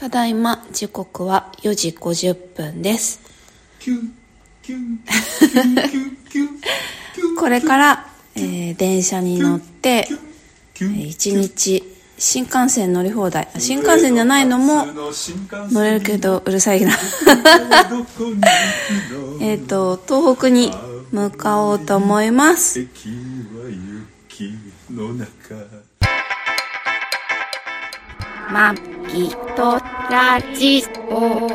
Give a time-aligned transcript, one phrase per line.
[0.00, 3.20] ただいま時刻は4時50分です。
[7.38, 10.08] これから、えー電車に乗って、
[10.80, 11.84] えー一日
[12.16, 13.50] 新幹線乗り放題。
[13.54, 14.86] あ新幹線じゃないのも
[15.70, 16.92] 乗れるけどうるさいな。
[19.42, 20.72] えっと、東北に
[21.12, 22.80] 向かおうと思います。
[22.80, 23.68] 駅は
[24.30, 24.54] 雪
[24.90, 25.26] の中
[28.50, 28.74] マ
[29.12, 31.50] ギとラジオ。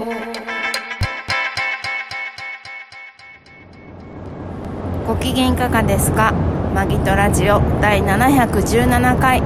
[5.08, 6.34] ご機嫌いかがですか？
[6.73, 9.41] マギとラジオ第717回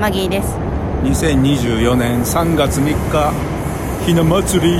[0.00, 0.56] マギーです。
[1.04, 3.32] 2024年3月3日
[4.06, 4.76] ひな祭り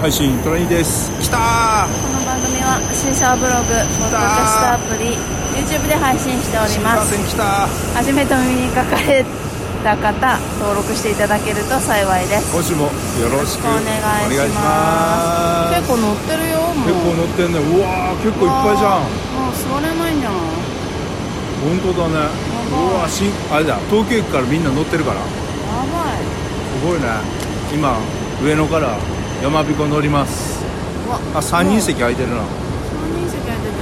[0.00, 5.14] 配信トラニーですきたこの番組は新車ブログ、ポッドキャストアプリ、
[5.54, 7.14] YouTube で配信しております。
[7.94, 9.24] 初めてお耳に書かれ
[9.82, 12.52] た方、登録していただけると幸いです。
[12.52, 12.90] 今週もよ
[13.32, 15.76] ろしくお願いします。
[15.80, 16.58] 結構乗ってるよ。
[16.86, 20.32] 結構乗ってんねうわー結構いっぱいじゃんもう座れないんじゃん。
[21.66, 22.28] 本当だね
[22.70, 25.22] うわ新あれだ東京駅からみんな乗ってるからや
[25.90, 26.22] ばい。
[26.22, 27.06] すごいね
[27.74, 27.96] 今
[28.44, 28.96] 上野から
[29.42, 30.62] 山彦乗ります
[31.34, 32.40] あ三人席空いてるな3
[33.18, 33.72] 人席空いてる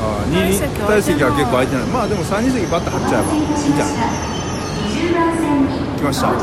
[0.00, 0.52] あのに。
[0.52, 4.33] 二人二人席は結構空いてないまあでも三人席バッと張っちゃえばいいんじゃない？
[5.12, 6.38] 来ましたあこ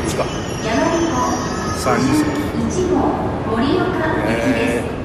[0.00, 0.24] っちか
[1.76, 2.30] 三人席
[4.26, 5.02] えー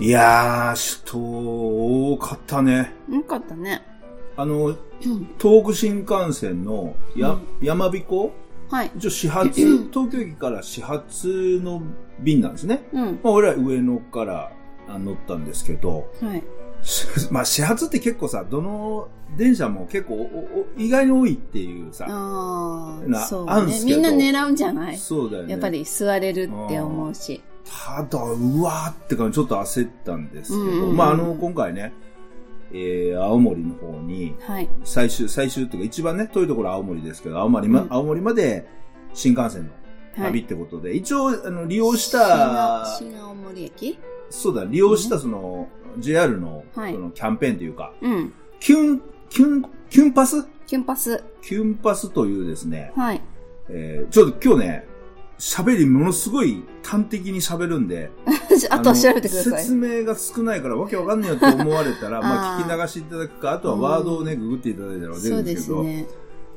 [0.00, 3.82] いやー人多かったねよかったね。
[4.36, 4.76] あの
[5.40, 8.32] 東北新幹線のや、山彦？
[8.70, 8.90] はい。
[8.96, 9.50] 一応始発、
[9.92, 11.82] 東京駅から始発の
[12.20, 12.84] 便なんですね。
[12.92, 13.18] うん。
[13.24, 14.50] まあ俺ら上野からあ
[14.96, 16.42] 乗ったんですけど、はい。
[16.82, 20.30] し まあ始発って結構さ、どの電車も結構
[20.76, 23.80] 意外に多いっていうさ、あそうね。
[23.84, 24.96] みんな狙うんじゃない？
[24.96, 25.50] そうだよね。
[25.52, 27.42] やっぱり座れるって思うし。
[27.86, 31.92] ただ、うわーって感じ、ちょっと焦ったんですけど、うんうんうんまああの、今回ね、
[32.72, 34.68] えー、青森の方に、はい。
[34.84, 38.66] 最終、最終っていうか一番ね、遠いところは青森ですけど、青森ま、うん青森まで
[39.12, 39.70] 新幹線の
[40.22, 40.32] はい。
[40.32, 43.98] 旅ってことで、一応、あの、利用した、新青森駅？
[44.30, 45.68] そうだ、利用したその、
[45.98, 48.32] JR の、はいそのキャンペーンというか、うん。
[48.60, 50.46] キュン、キュン、キュンパス？
[50.66, 51.24] キュンパス。
[51.42, 53.22] キュンパスというですね、はい。
[53.68, 54.88] えー、ちょっと今日ね、
[55.38, 58.10] 喋りものすごい端的に喋るんで、
[58.70, 59.74] あとは調べてください説。
[59.74, 66.08] 明が少ないからわけわかんねえよと思われたら、 まあ聞き流していただくか、あとはワードをね、ググっていただいたら出るんですけど、すね。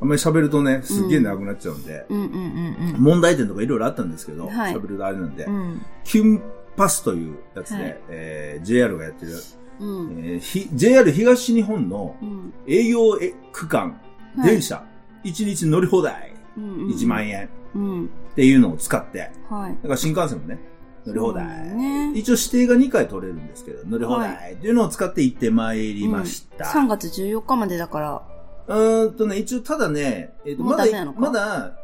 [0.01, 5.55] あんまり喋るとね、すっげえ長くなっちゃうんで、うんうんうん問題点とかいろいろあったんですけど、喋、はいるとあれなんで、うん。
[5.55, 5.81] うん。
[6.03, 6.41] キュン
[6.75, 9.33] パスというやつで、はいえー JR がやってる、
[9.79, 10.19] うん。
[10.25, 12.53] えーひ JR 東日本のうん。
[12.67, 13.99] 営業え区間、
[14.37, 14.83] はい電車、
[15.25, 16.87] 1日乗り放題、うん。
[16.87, 18.05] 1万円うん。
[18.05, 19.75] っていうのを使って、はい。
[19.75, 20.59] だから新幹線もね、
[21.05, 21.45] 乗り放題。
[21.75, 26.65] ね一応指定が2回取れるんですけど、乗り放題っていうのを使って行ってまいりました。
[26.65, 28.21] 3月14日までだから。
[28.67, 30.85] うーんとね、一応ただね、えっ、と、まだ
[31.17, 31.77] まだ、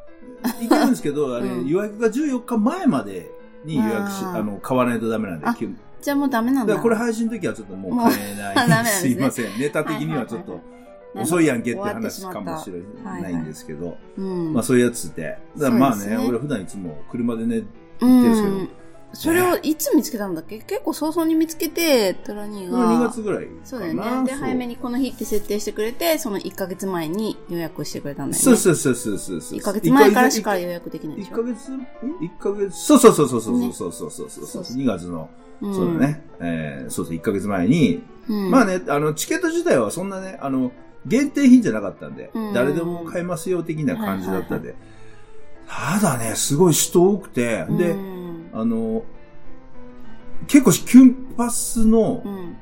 [0.61, 3.31] 行けるんですけど、あれ、 うん予約が14日前まで
[3.65, 5.47] に予約し、あの、買わないとダメなんで
[6.01, 6.77] じゃあもうダメなんだ。
[6.77, 8.85] これ配信の時はちょっともう買えない。
[8.85, 9.59] すねすいません。
[9.59, 10.61] ネタ的にはちょっとはい
[11.15, 14.53] 遅いやんけって話かもしれないんですけど、うん。
[14.53, 15.37] まあそういうやつで。
[15.55, 17.67] まあね、俺普段いつも車でね、う行っ
[17.99, 18.69] てるんですけど、ん。
[19.13, 20.59] それをいつ見つけたんだっけ？
[20.59, 22.77] 結構早々に見つけて、トラニーが。
[22.79, 23.47] 2月ぐらい。
[23.63, 24.03] そうだよね。
[24.25, 28.43] で、早めにこの日って設定してくれて、その1ヶ月前に予約してくれたんだよね。
[28.43, 29.59] そうそうそうそうそうそう。
[29.59, 31.35] 1ヶ月前からしか予約できないでし1ょ。
[31.37, 35.29] ヶ月ん ?1 ヶ月そうそうそうそうそうねそうそうそうそうそうそうそう2月の、
[35.61, 36.23] うんそうだね。
[36.39, 38.51] えーそうそう、1ヶ月前に、うん。
[38.51, 40.71] まあね、あの、チケット自体はそんなね、あの、
[41.05, 44.75] 限定品じゃなかったんで、うん誰でも買えますよ的な感じだったんで、
[45.67, 48.16] ただね、すごい人多くて、で、うん
[48.59, 49.03] あの、
[50.47, 52.57] 結構キュンパスのうん。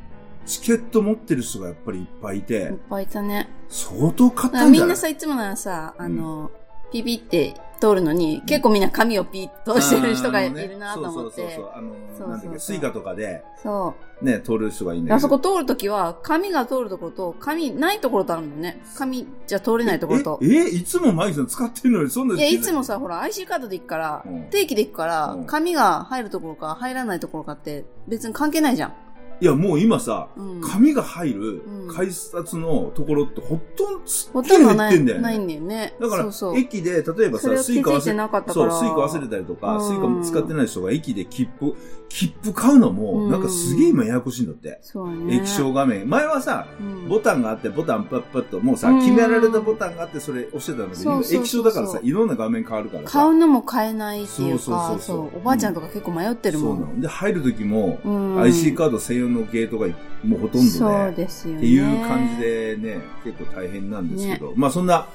[0.45, 3.49] チケット持ってる人がやっぱりいっぱいいいてっ、ぱいいたね。
[3.67, 4.67] 相当買ったんじゃない？
[4.67, 6.51] らみんなさ、いつもならさ、あの、
[6.91, 11.63] ピピって通るのに、結構みんな紙をピッとしてる人がいるなと思っあのねそうそうてそう。
[11.63, 14.25] そう、あの、そうそうそうなんだっけ、 Suica とかで、そう。
[14.25, 15.15] ね、通る人がいいんだけど。
[15.15, 18.81] あそこ通るときは、紙が通るところと、紙ないところとあるのね。
[18.97, 20.39] 紙じゃ通れないところと。
[20.41, 28.93] え、えいつもマイクさん使ってるのにそんないや、いつもさ、ほら、IC カードで行くから、うん定期で行くから、うん紙が入るところか入らないところかって別に関係ないじゃん。
[29.41, 35.43] いや、もう今さ、うん紙が入るうん改札のところってほとんどすっほげえ減とんどないってんだよないね。
[35.45, 35.93] んだよね。
[36.01, 41.75] だからそうそう駅で、例えばさ、それをスイカ忘てなかったそう、スイカ忘れたりとか、うんスイカ使ってない人が駅で切符、
[42.09, 44.79] 切符買うのも、うんなんかすげえ今ややこしいんだって。
[44.81, 45.35] そうね。
[45.37, 46.09] 液晶画面。
[46.09, 53.19] 前はさ、うんボタンがあって、ボタンパッパッと、もうさ、うん決められたボタンがあって、それ押してたんだけど、うそうそうそう液晶だからさ、いろんな画面変わるからさ。
[53.19, 56.77] 買うのも買えないっていうか、そうそうそうそうそうおばあちゃんとか結構迷ってるもん。
[56.77, 57.01] そうなの。
[57.01, 59.87] で、入る時も、うん IC カード専用のゲートが
[60.23, 61.13] もうほとんどね、
[61.47, 61.57] ね。
[61.57, 65.07] っていう感じでね、結構大変なんですけど、まあそんな、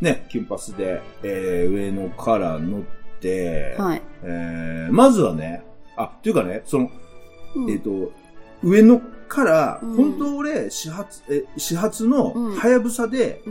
[0.00, 2.82] ね、キュンパスで、えー、上野から乗っ
[3.20, 4.02] て、はい。
[4.22, 5.64] えー、まずはね、
[5.96, 6.90] あ、っていうかね、その、
[7.56, 8.12] うんえっ、と、
[8.62, 13.42] 上野から、うん本当俺、始発、え、始発のうん、はやぶさで。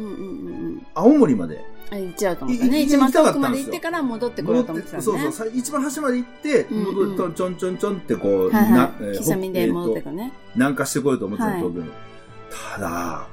[0.93, 2.81] 青森まであ、行っちゃうと思ったいね。
[2.81, 5.03] い一番遠くまで行ってから戻ってこようと思ってたね。
[5.03, 9.07] そうそう、さ一番端まで行って、うんうん戻って、ちょんちょんちょんってこう、はいはな、えい。
[9.17, 10.33] ー刻みで戻ってえーとくね。
[10.55, 11.73] 南下してこようと思ってたの、はい。
[12.75, 13.27] ただ、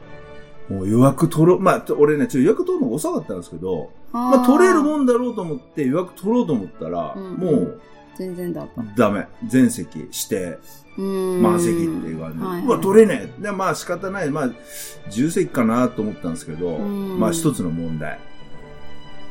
[0.69, 7.81] もう予約取ろう、まあ、俺ね、ちょっと予約取るのが遅かったんですけど、まあ、取れるもんんだろうと思って予約取ろうと思ったら、うんもう、
[8.17, 8.83] 全然だった。
[8.97, 9.27] ダメ。
[9.47, 10.59] 全席指定、
[10.99, 13.43] うん満席って言われて、はいうわ、取れねえ。
[13.43, 14.31] で、まあ仕方ない。
[14.31, 14.51] まあ、
[15.11, 18.19] 10席かなと思ったんですけど、うんまあ一つの問題。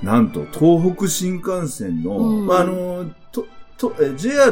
[0.03, 2.45] なんと、東北新幹線の、うん。
[2.45, 3.45] まああの、と、
[3.77, 4.51] と、え JR、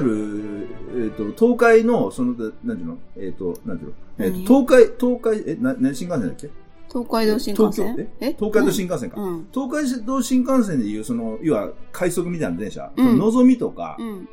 [0.95, 2.97] えっ、と、東海の、その、なんていうの？
[3.17, 3.95] えっ、と、なんていうの？
[4.19, 4.45] えっ、何？
[4.45, 6.49] と、東海、東海、え、な、何新幹線だっけ？
[6.89, 8.09] 東海道新幹線？
[8.19, 8.33] え？
[8.33, 9.21] 東海道新幹線か。
[9.21, 9.47] うん。
[9.53, 13.05] 東海道新幹線でいう、その、要は、快速みたいな電車、うん。
[13.05, 14.29] そののぞみとか、うん。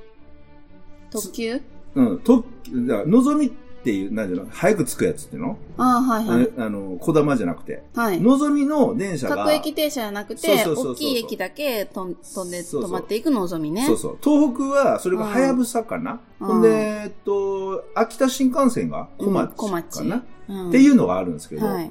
[1.11, 1.61] 特急？
[1.95, 4.50] うん、と、のぞみっていう、なんていうの？
[4.50, 6.50] 早く着くやつっていうの、ああ、はいはい。
[6.59, 7.82] あの、こだまじゃなくて。
[7.94, 8.21] はい。
[8.21, 13.87] のぞみの電車が、各駅停車じゃなくて、大きい駅だけとん飛んで止まっていくのぞみね。
[13.87, 14.19] そうそう。
[14.23, 16.21] 東北は、それがはやぶさかな。
[16.41, 21.91] うんほんで、えっと、秋田新幹線が小町かな、うんっていうのがあるんですけど、はい。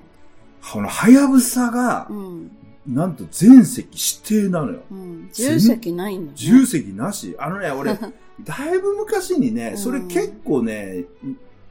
[0.74, 2.52] このはやぶさがう、ん。
[2.88, 3.86] なんと全席
[4.26, 4.80] 指定なのよ。
[4.92, 5.28] うん。
[5.28, 6.38] 自席ないんだね。
[6.38, 7.36] 10席なし。
[7.40, 7.98] あのね、俺、
[8.44, 11.06] だいぶ昔にね、うんそれ結構ね、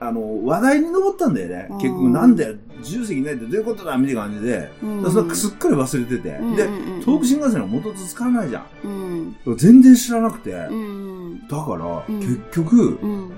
[0.00, 1.67] あの、話題に上ったんだよね。
[1.71, 4.71] うん結局、なんだよ、10席ないってどういうことだみたいな感じで。
[4.83, 6.29] うんそれすっかり忘れてて。
[6.31, 6.69] うんで
[7.05, 9.21] 東北新幹線の元と使わないじゃうん。
[9.29, 9.37] ん。
[9.56, 10.53] 全然知らなくて。
[10.53, 11.49] うん。
[11.49, 13.33] だから、うん結局、うん。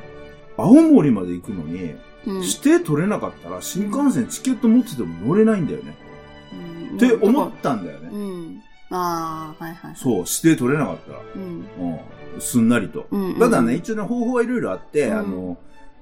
[0.59, 1.95] 青森まで行くのに、
[2.27, 2.41] うん。
[2.43, 5.97] 指定取れなかったら、新幹線チケット持ってても乗れないんだよね。
[6.91, 8.09] うんって思ったんだよね。
[8.13, 8.63] うん。
[8.91, 9.93] ああ、はいはい。
[9.97, 11.21] そう、指定取れなかったら。
[11.37, 11.65] うん。
[12.33, 12.41] うん。
[12.41, 13.07] すんなりと。
[13.39, 15.59] ただね、一応ね、方法はいろいろあって、うんあの、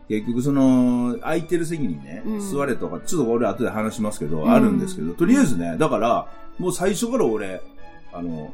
[0.09, 6.29] 結局その、空いてる席にね、うん座れとか、ちょっと俺後で話しますけど、うんあるんですけど、とりあえずね、だから、
[6.59, 7.61] もう最初から俺、
[8.13, 8.53] あの、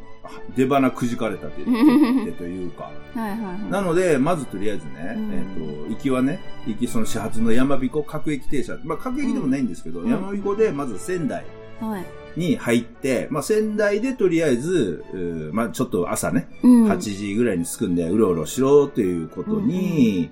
[0.56, 1.74] 出花くじかれたって言
[2.24, 2.90] ってというか。
[3.14, 3.70] はいはいはい。
[3.70, 11.44] なので、まずとりあえずね、うんえっ、と、行きはね、行きその始発の山彦各駅停車、まあ各駅でもないんですけど、うん山彦でまず仙台
[11.80, 12.04] はい。
[12.36, 15.04] に入って、まあ仙台でとりあえず、
[15.52, 16.86] まあちょっと朝ね、うん。
[16.88, 20.30] 8時ぐらいに着くんで、うろうろしろということに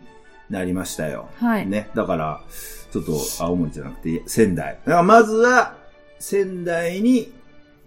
[0.53, 1.29] なりましたよ。
[1.37, 1.67] はい。
[1.67, 1.89] ね。
[1.95, 2.41] だから、
[2.93, 4.79] ちょっと青森じゃなくて仙台。
[4.85, 5.75] だからまずは、
[6.19, 7.33] 仙台に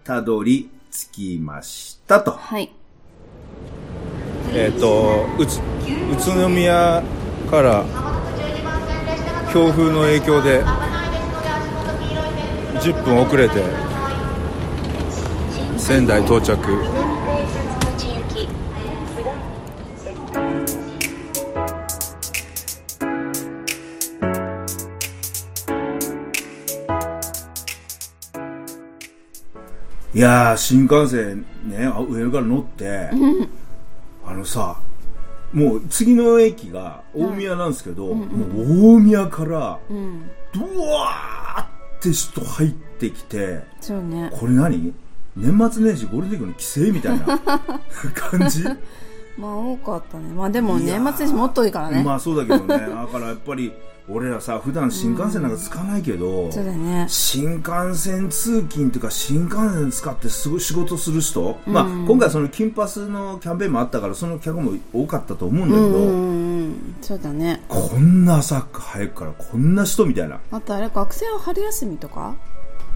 [0.03, 2.31] たどり着きましたと。
[2.31, 2.71] はい。
[4.53, 7.03] えっ、と宇つ宇都宮
[7.51, 7.85] から
[9.53, 10.63] 強風の影響で
[12.81, 13.61] 10分遅れて
[15.77, 16.57] 仙台到着
[30.15, 33.09] いやー新幹線ねあ上から乗って
[34.25, 34.77] あのさ
[35.51, 38.25] もう次の駅が大宮なんですけど、も
[38.61, 41.67] う大宮からうワーっ
[42.01, 44.29] て人入ってきてそうね。
[44.33, 44.93] これ何？
[45.37, 47.25] 年末年始ゴールデンウィークの帰省みたいな
[48.13, 48.63] 感じ？
[49.37, 50.33] まあ多かったね。
[50.33, 52.03] まあでも年末年始もっといいからね。
[52.03, 52.67] まあそうだけどね。
[52.67, 53.71] だからやっぱり
[54.07, 57.05] 俺らさ普段新幹線なんか使わないけど、そうだね。
[57.09, 66.95] 新幹線通勤というか新幹線使ってすごい仕事する人、まあうん今回その金パスのキャンペーンもあったからその客も多かったと思うんだけど、うんうんうん。
[67.01, 67.63] そうだね。
[67.67, 72.35] こんな朝早くからこんな人みたいなあとあれ、学生は春休みとか？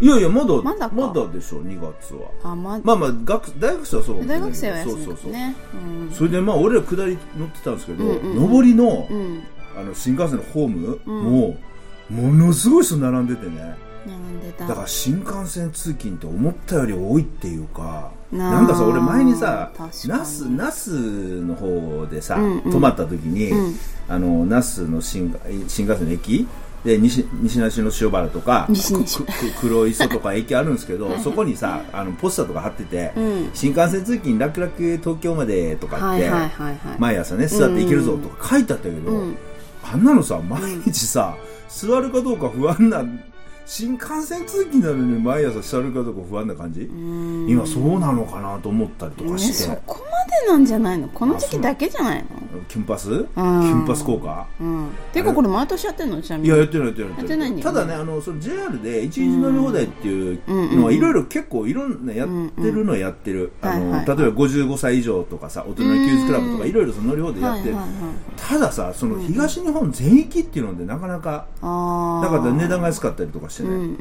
[0.01, 5.31] いやいやまだまだかでしょ2月はあ、ま、まあまあ学大学生はそうかもしれ大ないけど学生は休みそうそうそう。
[5.33, 9.43] うんそれでまあ俺ら下り乗ってたんですけど、うんうんうん上りの,、うん。
[9.79, 13.75] あの新幹線のホーム、うんもうものすごい人並んでてね。
[14.05, 14.67] 並んでた。
[14.67, 20.91] だから新幹線通勤って思ったより多いっていうかなんかさ俺前にさ那須那須
[21.41, 22.71] の方でさ、うんうん。
[22.71, 23.75] 泊まった時に、うん。
[24.07, 25.35] あの那須の新
[25.67, 26.47] 新幹線の駅
[26.83, 28.67] で西西成の塩原とか
[29.59, 33.49] 黒磯とか駅あるんですけど そこにさあのポスターとか貼ってて、うん。
[33.53, 36.31] 新幹線通勤楽々東京までとかって、
[36.97, 39.37] 毎朝ね座って行けるぞとか書いてあったけど、うん
[39.91, 41.35] あんなのさ毎日さ、
[41.67, 43.03] 座るかどうか不安な
[43.65, 47.49] 新幹線通勤なのに毎朝座るかどうか不安な感じ、うん。
[47.49, 51.07] 今そうなのかなと思ったりとかねして、そこまでなんじゃないの？
[51.09, 52.27] この時期だけじゃないの？
[52.67, 54.47] キュンパス、キュンパス効果？
[54.59, 54.89] うん。
[55.11, 56.21] ていうかこれ毎年やってんの？
[56.21, 56.49] ちなみに。
[56.49, 57.63] いややってないやってないやってないんだよね。
[57.63, 60.41] ただねあのその JR で一日乗り放題っていう
[60.77, 68.13] のはいろいろ結構いろんなやってるのはやってる、あのはいはい例えば55歳以上とかさ大人の休日クラブとかいろいろその乗り放題やってる、はいはいはい。
[68.37, 73.95] たださその東日本全域っていうのでなかなかああなから値段が安かったりとかしてね、うんうんうんう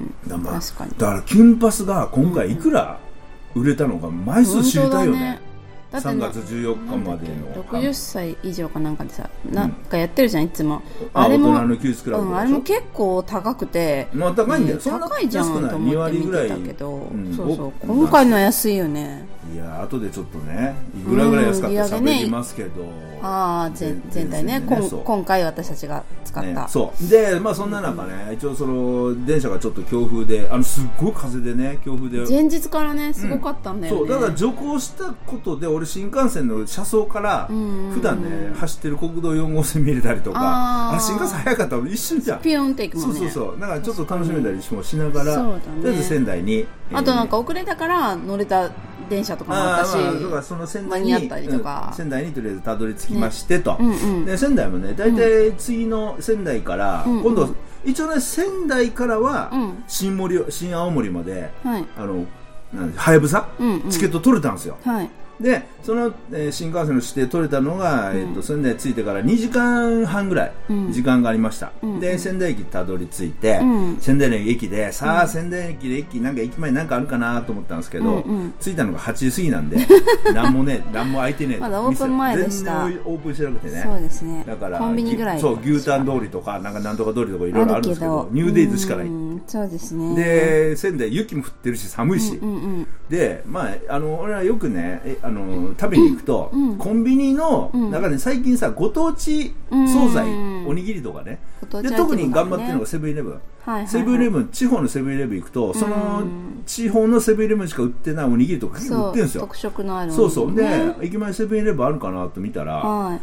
[0.00, 0.14] ん。
[0.26, 0.90] だからまあ確かに。
[0.92, 2.98] だからキュンパスが今回いくら
[3.54, 5.40] 売れたのか枚数知りたいよね。
[5.40, 5.53] 3
[5.94, 10.82] だってな月14日までの60歳以上かなんかでさなんかやってるじゃんいつも。
[11.12, 14.08] あれも大人の休日クラブうんあれも結構高くて。
[14.12, 15.70] まあ高いんだよ、うん高いじゃん安くない。
[15.70, 16.90] 2と思って割ぐらい見てたけど。
[16.90, 19.24] うんそうそうお今回のは安いよね。
[19.54, 22.70] いや後でちょっとねいくらぐらい安かったらうん喋りますけど、
[23.24, 24.62] ああ全全体ね。
[25.04, 27.08] 今回私たちが使った、ね、そう。
[27.08, 32.18] でまあそんな中ね、一応その電車がちょっと強風であのすっごい風でね強風で。
[32.28, 37.88] 前日からねすごかったんだよね、そうだから徐行したことで俺新幹線の車窓からんうん。
[37.88, 40.38] うん普段ね走ってる国道4号線見れたりとか
[40.94, 41.76] あ新幹線早かった。
[41.76, 42.40] ら一瞬じゃん。
[42.40, 43.18] ピヨンっていくもんね。
[43.18, 43.60] そうそうそう。
[43.60, 45.60] だからちょっと楽しめたりもしながら、ね。
[45.82, 46.66] とりあえず仙台に。
[46.92, 48.70] あとなんかか遅れたから乗れた
[49.08, 51.88] 電車とかもあったし、まあ、だからその仙台に間に合ったりとか。
[51.90, 54.24] うん仙台にとりあえずたどり着きましてと、うんうん。
[54.24, 57.22] で仙台もね大体次の仙台から、うん。
[57.22, 59.84] 今度一応ね仙台からはうん。
[59.86, 61.84] 新森新青森まではい。
[61.96, 62.24] あの
[62.96, 63.48] はやぶさ？
[63.58, 63.90] うんうん。
[63.90, 65.10] チケット取れたんですよ、はい
[65.40, 70.92] でその、えー新幹線の指定取れたのが、えー、と仙台着いてから2時間半ぐらいうん。
[70.92, 72.00] 時間がありました、うん。
[72.00, 73.96] で仙台駅たどり着いて、うん。
[74.00, 78.54] 仙台の駅でさあ、仙台駅で駅なんか駅前なんかあるかなと思ったんですけど、うんうん。
[78.60, 79.78] 着いたのが8時過ぎなんで
[80.34, 81.60] 何もね何も開いてねえ。
[81.60, 82.84] まだオープン前でした。
[82.84, 83.82] 店全然オープンしてなくてね。
[83.84, 84.44] そうですね。
[84.46, 89.06] だからコンビニぐらいそう牛タン通りとかなんかなんとか通りとかいろいろあるんですけどニューデイズしかない。
[89.06, 90.14] うんそうですね。
[90.14, 92.86] で仙台雪も降ってるし寒いし、うんうん。
[93.08, 96.76] で、まあ、あの俺はよくねえあの食べに行くと、うん。
[96.76, 97.90] コンビニのうん。
[97.90, 99.88] 中で最近さご当地うん。
[99.88, 101.40] 惣菜、うんおにぎりとかね。
[101.60, 103.88] ご当地で特に頑張ってるのがセブンイレブン、はいはいはい。
[103.88, 109.40] セブンイレブン地方のセブンイレブン行くとそのうん地方のセブンイレブンしか売ってないおにぎりとか結構売ってるんですよ。
[109.42, 110.54] 特色のあるそうそう。
[110.54, 113.20] で、ね駅前セブンイレブンあるかなと見たら、はい。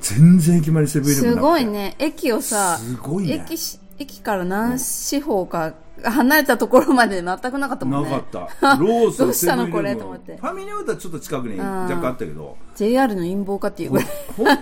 [0.00, 1.96] 全然駅前にセブンイレブンすごいね。
[1.98, 3.44] 駅をさすごいね。
[3.44, 8.10] 駅し駅から何四方か離れたところまで全くなかったもんね。
[8.10, 8.74] なかった。
[8.76, 9.94] ローソンどうしたのこれ？
[9.94, 10.36] と思って。
[10.36, 12.56] ファミリーマートはちょっと近くに若干あったけど。
[12.74, 14.06] JR の陰謀かっていうぐらい。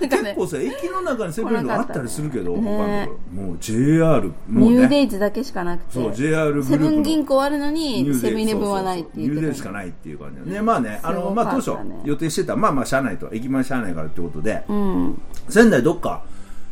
[0.00, 3.08] 結構さ駅の中にセブンイレブンあったりするけど、ね。
[3.32, 5.94] もう JR もうニューデねイズだけしかなくて。
[5.94, 9.28] そう JR グループセのブン銀行あるのにセブンイレブンはないっていう。
[9.30, 10.60] ニューデイしかないっていう感じでね。
[10.62, 11.70] まあねあの、まあ、当初
[12.04, 12.56] 予定してた。
[12.56, 13.28] まあまあしゃあないと。
[13.32, 15.22] 駅前しゃあないからってことで、うん。
[15.48, 16.22] 仙台どっか？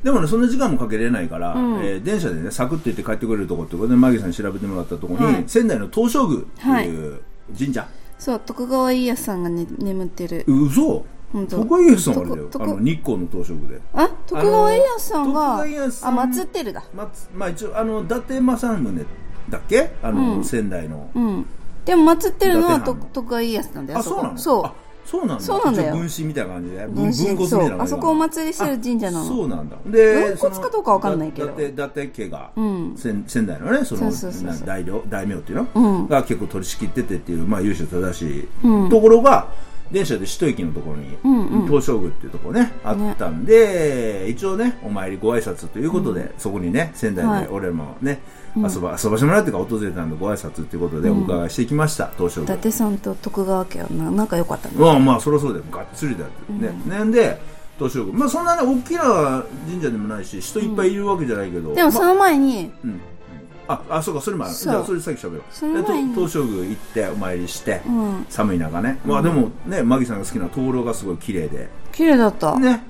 [0.03, 1.85] でもねそんな時間もかけれないから、うん。
[1.85, 5.45] えー電車でねサクッと行って帰ってくれるとこってことでマギさんに調べてもらったところに、はい。
[5.47, 7.21] 仙台の東照宮っていう
[7.59, 7.89] 神社、
[8.19, 10.45] そう徳川家康さんが、ね、眠ってる。
[10.47, 11.05] う嘘？
[11.33, 11.59] 本当。
[11.59, 12.49] 徳川家康さんはあれだよ。
[12.49, 13.81] 徳あの日光の東照宮で。
[13.93, 16.21] あ徳川家康さん徳が川家康さん。
[16.21, 16.85] あ祀ってるだ。
[16.95, 19.07] ままあ一応あの伊達政宗
[19.51, 19.91] だっけ？
[20.03, 20.45] あの、うん。
[20.45, 21.11] 仙台の。
[21.15, 21.47] うん。
[21.85, 24.39] でも祀ってるのは伊達藩徳徳川家康なんだよこあそうなの？
[24.39, 24.65] そう。
[24.65, 24.75] あ
[25.09, 25.43] そうなんだ。
[25.43, 25.97] そうなんだよ。
[25.97, 27.13] 分身みたいな感じで分分身。
[27.35, 29.25] 分骨みたいなあそこお祭りしてる神社なの。
[29.25, 29.77] あそうなんだ。
[29.87, 31.49] で分骨かどうかわかんないけど。
[31.59, 32.95] 伊達家が、うん。
[32.95, 34.11] 仙仙台のねその
[34.67, 36.09] 大名っていうの、うん。
[36.09, 38.91] が結構取り仕切っててっていうまあ由緒正しいうん。
[38.91, 39.49] ところが、
[39.91, 41.67] 電車で首都駅のところに、うんうん。
[41.67, 47.45] 東照宮っていうところねあったんで、一応ねお参りご挨拶ということで、そこにね仙台はい。
[47.45, 48.21] で俺もね、
[48.63, 55.65] 遊ば遊ばしてもらうってか訪れたんでご挨拶っていうことでお伺いしてきました、東照伊宮達さんと徳川家はな仲良かったねまあまあそりゃそうだよ。
[55.71, 57.41] がっつりだよね、なんで
[57.79, 58.19] 東照宮。
[58.19, 63.01] まあそんなね大きな神社でもないし人いっぱいいるわけじゃないけど、までもその前にうん。
[63.71, 64.55] ああそうかそれもある。
[64.55, 65.43] じゃあそれさっき喋ろう。
[65.51, 66.09] その前に。
[66.09, 68.27] でと東照宮行ってお参りして、うん。
[68.31, 71.69] 寒い中ね、まあでもねマギさんが好きな灯籠がすごい綺麗で。
[71.93, 72.59] 綺麗だった。
[72.59, 72.83] ね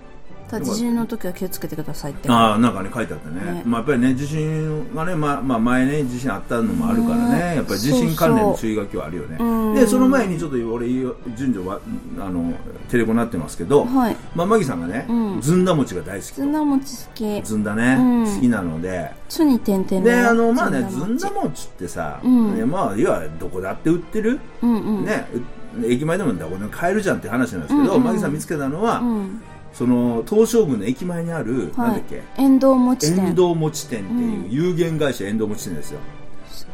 [0.51, 2.31] ただ地震の時は気をつけてくださいって。
[2.31, 3.53] ああなんかね書いてあったね。
[3.53, 3.63] ね。
[3.67, 7.39] まあ、やっぱりね地震がね、まあまあ、前ね地震あったのもあるからね。
[7.39, 9.37] ねやっぱり地震関連の注意書きはあるよね。
[9.39, 9.75] うん。
[9.75, 11.81] でその前にちょっと俺順序は
[12.19, 12.53] あの
[12.91, 14.17] テレコになってますけど、はい。
[14.35, 15.41] まあ、マギさんがね、うん。
[15.41, 17.43] ずんだ餅が大好きずんだ餅好き。
[17.43, 18.35] ずんだね、うん。
[18.35, 19.11] 好きなので。
[19.29, 20.95] つに点々であのまあね餅。
[20.95, 22.57] ずんだ餅ってさ、うん。
[22.57, 25.05] ねまあいわゆるどこだって売ってる、うんうん。
[25.05, 28.05] ねう駅前でもどこ買えるじゃんって話なんですけど、うんうん。
[28.05, 32.23] マギさん見つけたのは、うんその東照宮の駅前にある、なんはいだっけ？
[32.37, 33.27] 遠藤餅店。
[33.27, 36.01] 遠藤餅店っていう有限会社遠藤餅店ですよ、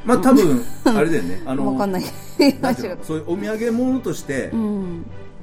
[0.04, 1.42] まあ多分 あれだよね。
[1.46, 2.02] あのわかんない。
[3.02, 5.04] そういうお土産物として、うん。
[5.04, 5.33] す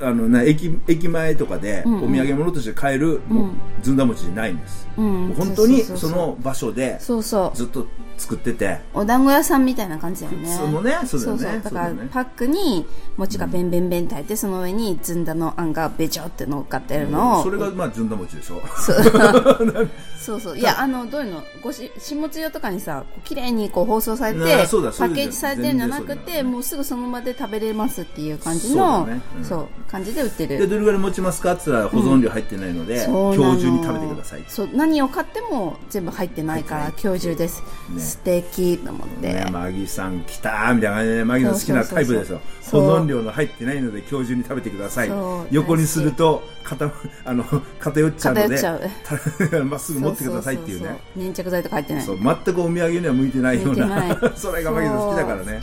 [0.00, 2.20] あのな駅駅前とかでうんうん。
[2.20, 3.52] お土産物として買える、もううん
[3.82, 5.34] ずんだ餅じゃないんです、うん。
[5.36, 7.56] 本当にそうそうそうその場所でそうそう。
[7.56, 7.86] ずっと
[8.18, 8.80] 作ってて。
[8.92, 10.48] お団子屋さんみたいな感じだよね。
[10.48, 11.38] そのねそうだよね。
[11.38, 11.62] そうそう。
[11.62, 12.86] だからパックに
[13.16, 17.42] 餅がベンベンベン炊いてその上にずんだのあんがべちょって乗っかってるのを。
[17.42, 18.60] それがまあずんだ餅でしょ。
[18.76, 20.40] そう。
[20.40, 21.42] そういやあのどういうの？
[21.62, 24.60] ごし下津屋とかにさ綺麗にこう包装されてねパ
[25.06, 29.20] ッケージされてるんじゃなくてもうすぐその場で食べれますっていう感じそうね。
[29.38, 33.52] うんそう感じで売ってでるどれぐらい持ちますかって言ったら保存料入ってないので、そうなの。
[33.52, 37.60] 今日中に食べてくださいそう何を買っても全部入ってないから今日中です、
[37.92, 38.00] ね。
[38.00, 42.40] 素敵と思って、ね、マギさん来たーみたいな感じでマギの好きなタイプですよ。
[42.70, 45.10] 保存料の入ってないので今日中に食べてください。
[45.50, 46.92] 横にすると偏
[47.24, 47.44] あの
[47.80, 50.96] 偏っちゃうので まっすぐ持ってくださいっていうね。
[51.16, 52.04] 粘着剤とか入ってない。
[52.04, 54.16] そう全くお土産には向いてないような。
[54.36, 55.60] それがマギの好きだからね、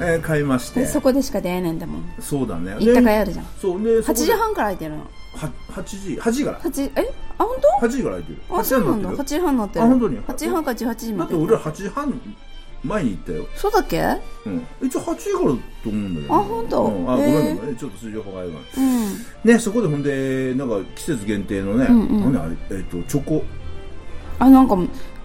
[0.00, 0.80] えー買いまして。
[0.80, 2.04] でそこでしか出会えないんだもん。
[2.20, 2.76] そうだね。
[2.78, 3.46] 行ったかいであるじゃん。
[3.60, 4.98] そうでそ8こで時半から空いてるの。
[4.98, 5.06] は
[5.72, 6.60] 8時8時から。
[6.60, 7.12] 8え？
[7.38, 8.38] あ本8時から空いてる。
[8.48, 9.10] 当あそうなんだ。
[9.10, 9.84] 8 8時半になってる。
[9.84, 11.34] あ本当に？8時半から18時まで。
[11.34, 12.20] だって俺ら8時半
[12.84, 13.46] 前に行ったよ。
[13.56, 14.00] そうだっけ？
[14.46, 16.84] うん、一応8時からと思うんだけど、あ本当？
[16.84, 17.76] うん、あごめんごめん。
[17.76, 19.50] ちょっと数字が早いわうん。
[19.52, 22.32] ねそこでほんでなんか季節限定のね、うんうん。
[22.32, 23.42] 何あれえっ、とチョコ
[24.38, 24.76] あなんか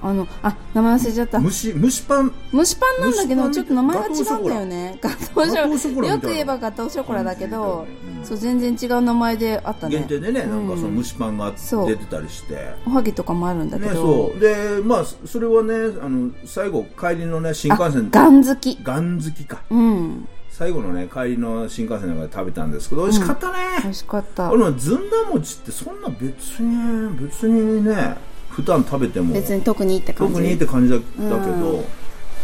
[0.01, 1.41] あのあ名前忘れちゃった。
[1.41, 2.33] 蒸し蒸しパン？
[2.51, 4.99] 蒸しパンなんだけどちょっと名前が違うんだよね。
[5.01, 8.25] ガトーショコラよく言えばガトーショコラだけど、うん。
[8.25, 9.97] そう全然違う名前であったね。
[9.97, 12.73] 限定でね、なんかその蒸しパンが出てたりして。
[12.85, 14.39] おはぎとかもあるんだけねど、そう。
[14.39, 18.07] でまあそれはねあの最後帰りのね新幹線。
[18.07, 18.77] あガン好き。
[18.83, 19.61] ガン好きか。
[19.69, 20.27] うん。
[20.49, 24.51] 最後のね帰りの新幹線の中で食べたんですけど美味しかったね、美味しかった。
[24.51, 28.17] 俺もずんだ餅ってそんな別に別にね
[28.53, 30.33] 普段食べても別に特にいいって感じ？
[30.33, 31.83] 特にいいって感じだだけど、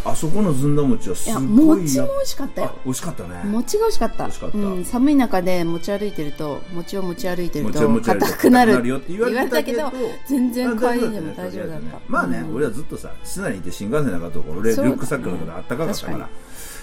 [0.06, 2.68] あそこのずんだ餅はすいやごい餅も美味しかったよ。
[2.68, 3.42] あ美味しかったね。
[3.46, 4.18] 餅が美味しかった。
[4.18, 4.58] 美味しかった。
[4.58, 8.88] うん、寒い中で持ち歩いてると餅を持ち歩いてると硬くなる。
[8.88, 9.92] よって言われたけど
[10.28, 12.56] 全然帰りでもあ大丈夫だった、まあね、うん。
[12.56, 16.30] 俺はずっとさ室内にいて新幹線なかったから俺リュックサックの中であったかかったから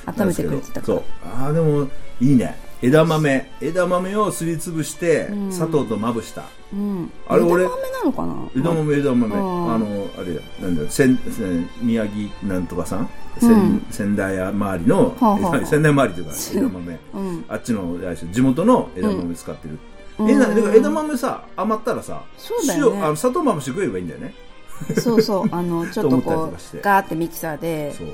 [0.06, 0.84] 温めてくれてたから。
[0.84, 1.02] そう。
[1.24, 1.88] ああでも
[2.20, 3.50] いいね枝豆。
[3.60, 5.52] 枝豆をすりつぶしてん。
[5.52, 7.10] 砂糖とまぶした、うん。
[7.28, 8.48] あれ俺枝豆なのかな？
[8.56, 9.34] 枝豆枝豆。
[9.34, 9.38] あ
[9.78, 13.86] のあれなんだよ仙仙宮城なんとかさん、仙うん。
[13.90, 16.98] 仙台周りの、はあはあ仙台周りというか枝豆。
[17.14, 17.44] うん。
[17.48, 17.96] あっちの
[18.32, 19.78] 地元の枝豆使ってる、
[20.18, 20.30] うん。
[20.30, 22.96] えから枝豆さ余ったらさそうだよね。
[22.98, 24.34] 塩あの砂糖まぶして食えばいいんだよね。
[24.98, 25.48] そうそう。
[25.50, 28.08] あの ちょっとこうガーってミキサーでそう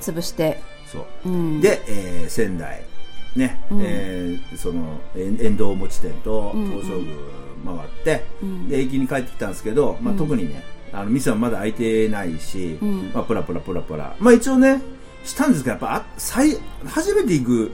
[0.00, 0.60] そう潰して。
[0.90, 1.32] そうそう。
[1.32, 1.60] うん。
[1.60, 2.82] で、えー仙台
[3.36, 3.80] ね、うん。
[3.82, 7.14] えーそのえん遠藤餅店と東照宮
[7.64, 8.68] 回って、うん。
[8.68, 10.18] で駅に帰ってきたんですけど、まあ、うん。
[10.18, 10.62] 特にね
[10.92, 13.10] あの店はまだ開いてないし、うん。
[13.14, 14.16] まあ、プラプラプラプラ。
[14.18, 14.80] まあ一応ね
[15.24, 17.72] したんですけどやっぱあ最初めて行く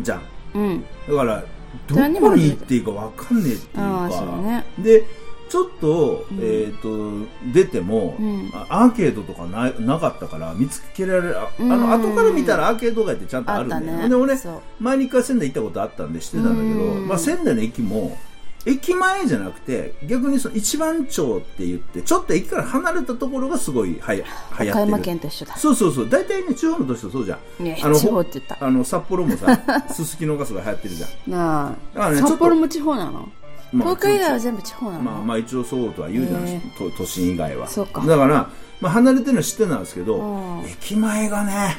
[0.00, 0.22] じゃん。
[0.54, 0.84] うん。
[1.08, 1.44] だから
[1.86, 4.64] どこに行っていいかわかんねえっていうか。
[4.78, 5.04] で
[5.52, 6.38] ちょっと,、うん。
[6.38, 8.50] えー、と出ても、うん。
[8.54, 14.08] あアーケードとかななかったから見つけられるあの後から見たらアーケード街ってちゃんとあるんだよ、ね。
[14.08, 14.34] で俺
[14.80, 17.06] 前に一回仙台行ったことあったんで知ってたんだけど、うん。
[17.06, 18.16] まあ、仙台の駅も
[18.64, 24.70] 駅前じゃなくて逆にその一番町って言ってちょっと駅から離れたところがすごいはや流行ってる。
[24.70, 26.08] 岡山県と一緒だそうそうそう。
[26.08, 27.64] 大体ね地方の都市とそうじゃん。
[27.64, 28.56] ねあの地方って言った。
[28.64, 29.60] あの札幌もさ
[29.92, 31.30] すすきのガスが流行ってるじゃん。
[31.30, 33.12] なだからね札幌も地方なの？
[33.12, 33.41] まあ
[33.72, 35.02] 東京以外は全部地方なの？
[35.02, 37.66] まあまあ一応そうとは言うじゃないへ都都心以外は。
[37.68, 38.02] そうか。
[38.02, 40.64] だから、まあ、離れてるのは知ってたんですけどうん。
[40.66, 41.76] 駅前がね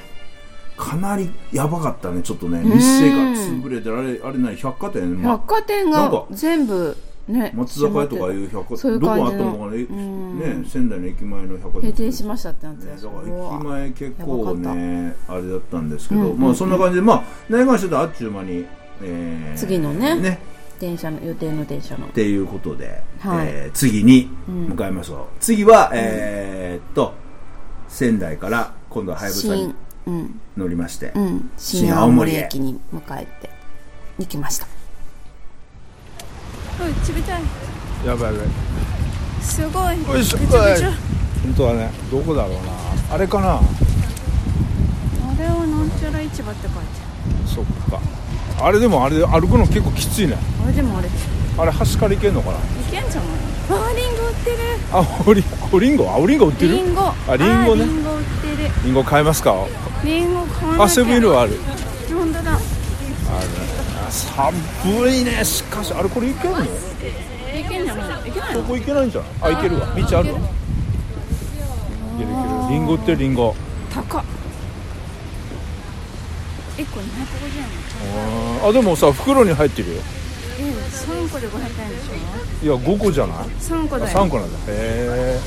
[0.76, 2.62] かなりやばかったねちょっとね。
[2.62, 2.66] ん。
[2.66, 10.40] 店が潰れてあれあれない百貨店、ま百貨店が全部ね松坂屋とかいう百貨店どこあったのかねうん。
[10.64, 11.82] ね仙台の駅前の百貨店。
[11.82, 18.66] 閉店しましたってなってね、ただから駅前結構ねあれだったんですけど、まあそんな感じでまあ内川してたらあっちゅう間に、
[19.04, 20.16] えー次のね。
[20.20, 22.08] ね電車の予定の電車の。
[22.08, 23.48] っていうことで、はい。
[23.48, 24.56] えー次にうん。
[24.70, 27.14] 向かいましょう、次は、えーっと
[27.88, 30.40] 仙台から今度ははやぶさに新うん。
[30.58, 31.50] 乗りまして、うん。
[31.58, 33.50] 新新青青森へ森駅に迎えて
[34.20, 34.66] 行きました。
[34.66, 34.72] は
[36.90, 37.44] いちびちゃい
[38.06, 38.48] やばいやばい。
[39.42, 40.14] すごい。
[40.16, 40.92] よいしょぐちゃぐちゃ。
[41.44, 42.60] 本当はねどこだろうな。
[43.12, 43.56] あれかな。
[43.56, 43.60] あ
[45.38, 46.80] れはなんちゃら市場って書いて
[47.48, 48.00] そっか
[48.65, 50.38] あれでもあれ歩くの結構きついね。
[50.63, 51.08] あれでもあれ。
[51.08, 51.12] い
[51.58, 52.58] あれ端から行けんのかな？
[52.89, 53.30] けんじゃない？
[53.69, 54.58] あーリンゴ売ってる。
[55.36, 56.76] り青リンゴ青リンゴ売ってる？
[56.76, 57.02] リンゴ。
[57.28, 57.86] あリンゴね。
[57.86, 58.69] リンゴ売ってる。
[58.86, 59.56] リンゴ買えますか？
[60.04, 61.60] リンゴ買わなあセブンイレブンある。
[62.13, 62.54] 本当だ。
[62.54, 62.60] あ
[64.10, 64.56] 寒
[65.10, 65.43] いね。
[65.43, 66.63] しかしあれこれ行けんの？
[66.63, 66.67] い
[67.69, 68.30] けんじゃない？
[68.30, 68.62] いけないの？
[68.62, 69.32] ここ行けないんじゃない？
[69.41, 69.86] あ行けるわ。
[69.88, 70.36] 道あるわいけるい
[72.17, 72.30] ける。
[72.69, 73.56] リンゴ売ってるリンゴ。
[73.93, 74.23] 高っ
[76.78, 77.04] 1個250
[77.60, 77.66] 円
[78.62, 80.02] あーあでもさ袋に入ってるよ。
[80.60, 82.08] え3個で500円でし
[82.64, 83.38] いや5個じゃない？
[83.38, 84.18] ょ3個あだよ。
[84.20, 84.58] 3個なんだ。
[84.60, 85.40] へえ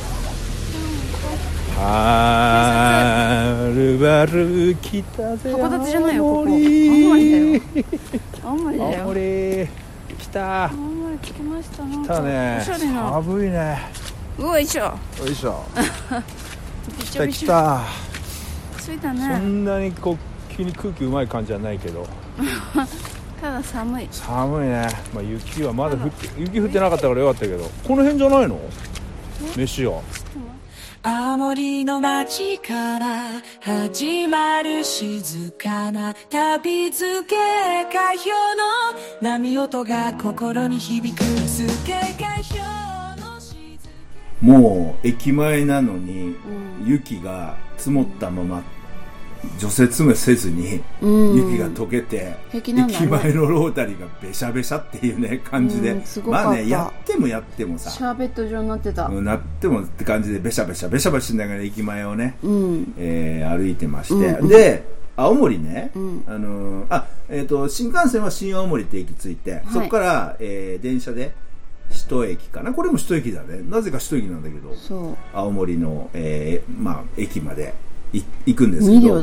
[1.78, 6.22] はるばる来たぜ函館じゃないよ。
[6.24, 7.62] ここ青森
[8.42, 9.00] 青森だよ。
[9.02, 9.68] 青森
[10.18, 11.96] 来た青森着きましたな。
[11.98, 12.64] ん来かたね。
[12.64, 13.78] 寒いね。
[14.38, 14.82] うわいしょ。
[14.84, 14.94] よ
[15.30, 15.64] いしょ。
[16.98, 17.80] 来た来た。
[18.78, 19.38] そついたね。
[19.38, 20.18] んなにこう
[20.56, 22.06] 急に空気うまい感じじゃないけど。
[23.40, 24.08] ただ寒い。
[24.10, 27.64] 寒いね、まあ、雪はまだ降って雪降ってなかったからよかったけど。
[27.86, 28.58] この辺じゃないの？
[29.56, 30.00] 飯は？
[31.02, 37.36] 青森の街から始まる静かな旅付け
[37.84, 38.30] 海氷
[39.22, 43.78] の波音が心に響く付け海氷の静
[44.40, 46.34] もう駅前なのに
[46.84, 48.62] 雪が積もったまま
[49.58, 51.34] 除雪もせずにうん。
[51.36, 55.94] 雪が溶けて駅前のロータリーがべしゃべしゃっていうね感じで。
[56.26, 59.06] まあねやってもやってもさシャーベット状になってた。
[59.06, 62.94] うんなってもって感じでべしゃべしゃべしゃべししながら駅前をね、うん。
[62.98, 64.84] えー歩いてまして、で
[65.16, 66.24] 青森ね、ん。
[66.26, 71.32] あのーあえっ、と新幹線は新青森って駅着いて、そこから、えー電車で
[71.88, 72.72] 首都駅かな？
[72.72, 73.62] これも首都駅だね。
[73.68, 77.62] なぜか首都駅なんだけど青森の、えーまあ、駅まで。
[77.64, 77.95] い
[78.46, 79.20] 行くんですけ2ど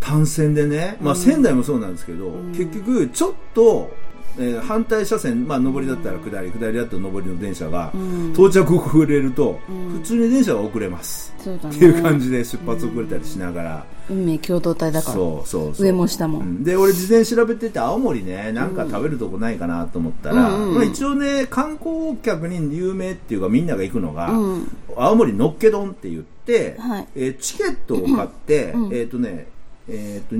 [0.00, 3.90] 単線でね、まあ、仙台もそうなんですけど、結局ちょっと、
[4.38, 8.32] えー反対車線、まあ、上りだったら下り、下りだったら上りの電車が、ん。
[8.32, 15.14] 到着遅れると、普通に電車が遅れます、っていう感じで出発遅れたりしながら、運命共同体だから。
[15.14, 15.86] そうそうそう。
[15.86, 16.40] 上も下も。
[16.40, 16.64] うん。
[16.64, 20.74] で俺事前調べてて青森ねなんか食べるとこないかなと思ったら、うんうんうん。
[20.76, 24.78] まあ、一応ね観光客に有名っていうかみんなが行くのが、うん。
[24.96, 27.08] 青森のっけ丼って言って、はい。
[27.14, 28.94] えーチケットを買って、うん。
[28.94, 29.46] えっ、とね
[29.88, 30.36] えっ、と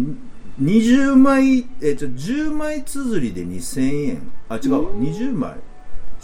[0.61, 4.33] 20枚、えー、ちょ10枚綴りで2000円。
[4.49, 4.81] あ違うわ。
[4.93, 5.55] 20枚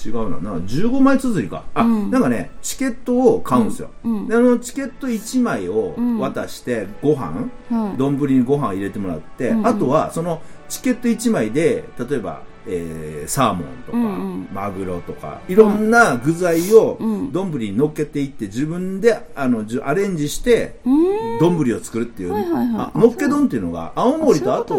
[0.05, 0.39] 違うな。
[0.39, 1.65] な15枚綴りか。
[1.75, 2.11] あ、うん。
[2.11, 4.13] なんかねチケットを買うんですよ、うん。
[4.13, 4.29] うん。
[4.29, 9.67] であのチケット1枚をうん渡してご飯、はい丼にご飯入れてもらって、うんうん。
[9.67, 14.09] あとはそのチケット1枚で例えば、えーサーモンとか、うんう
[14.43, 14.49] ん。
[14.53, 17.33] マグロとかいろんな具材をうん。
[17.33, 21.39] 丼に乗っけていって自分であのアレンジしてうん。
[21.39, 22.91] 丼を作るっていう、はいはいはい。
[22.95, 24.75] あのっけ丼っていうのが青森とああと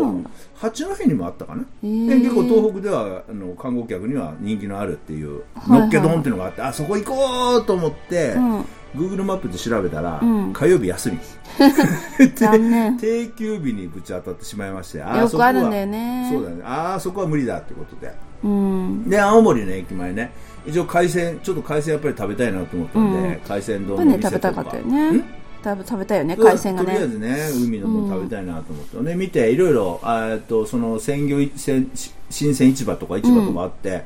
[0.56, 5.80] 八戸にもあったかな、で結構東北ではあの観光客には人気のあるっていうはいはい。
[5.82, 8.65] のっけ丼っていうのがあって、あそこ行こうと思って、うん
[8.96, 10.54] Google マップで調べたら、うん。
[10.54, 11.20] 火曜日休み。
[12.36, 12.98] 残念。
[13.00, 16.30] 定休日にぶち当たってしまいましてあーよそこはくあるんだよね。
[16.32, 16.62] そうだね。
[16.64, 18.14] ああそこは無理だってことで。
[18.44, 19.10] うん。
[19.10, 20.32] で青森の駅前ね。
[20.66, 23.40] 一応海鮮ちょっと海鮮やっぱり食べたいなと思ったんで、うん。
[23.48, 24.32] 海鮮丼の船店とか。
[24.32, 25.12] 食べたかったよね。
[25.12, 25.24] ん？
[25.66, 31.90] 食べ食べたいよね海鮮がとりあえねずね海のもの食べたいなと思って、ね見ていろいろあーっとその鮮魚い鮮
[32.30, 34.06] 新鮮市場とか市場とかあって、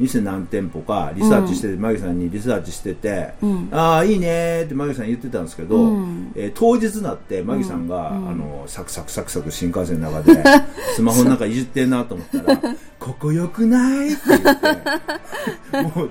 [0.00, 3.68] 店何店舗かリサーチしてて、マギさんにリサーチしてて、うん。
[3.70, 6.32] ああいいねーってマギさん言ってたんですけど、うん。
[6.34, 10.42] えー当日になってマギさんが、あのサクサクサクサク新幹線の中で
[10.96, 12.60] スマホの中いじってんなと思ったら
[12.98, 15.82] 「ここよくない?」って言って。
[15.82, 16.10] もう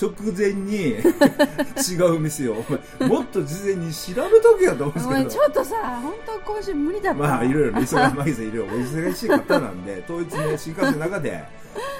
[0.00, 0.96] 直前に
[1.76, 2.54] 違う店を
[3.00, 5.30] もっと事前に調べとけよと思うんですけど。
[5.30, 7.20] ちょっとさ本当今週無理だった。
[7.20, 11.44] まあいろいろね忙マギさんいろいろお忙しい方なんで当日ね新幹線の中で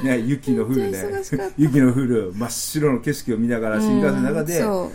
[0.02, 1.04] ね雪の降るね
[1.56, 4.90] 雪の降る真っ白の景色を見ながら新幹線の中で、うん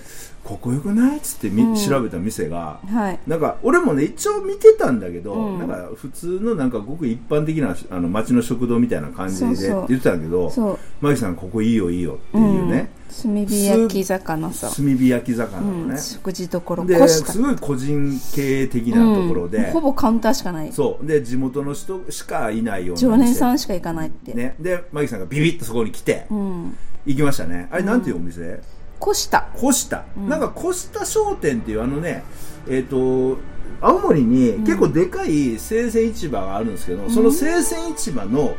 [0.46, 1.18] ここよくない？
[1.18, 1.76] っつってみ、うん。
[1.76, 3.20] 調べた店がはい。
[3.28, 5.60] なんか俺もね一応見てたんだけど、うん。
[5.60, 14.70] なんか普通のなんかごく一般的なあの街の食堂みたいな感じでって言ってたんだけどマギさんここいいよいいよっていうね、炭火焼き魚さ。
[14.70, 15.90] 炭火焼き魚のうん。
[15.90, 16.76] ね、食事どこ。
[16.76, 19.72] ろでこしたすごい個人経営的なところで、うん。
[19.72, 20.72] ほぼカウンターしかない。
[20.72, 21.06] そう。
[21.06, 24.34] で地元の人しかいないような常連さんんしか行かないって。
[24.34, 24.56] ね。
[24.60, 26.78] でマギさんがビビッとそこに来てうん。
[27.06, 27.68] 行きましたね。
[27.72, 28.62] あれなんていうお店、
[29.00, 29.48] こした。
[29.56, 32.24] コシタ、なんかコシタ商店っていうあのね
[32.68, 33.38] えっ、と
[33.82, 38.56] 青森に結構でかい生鮮市場があるんですけど、その生鮮市場の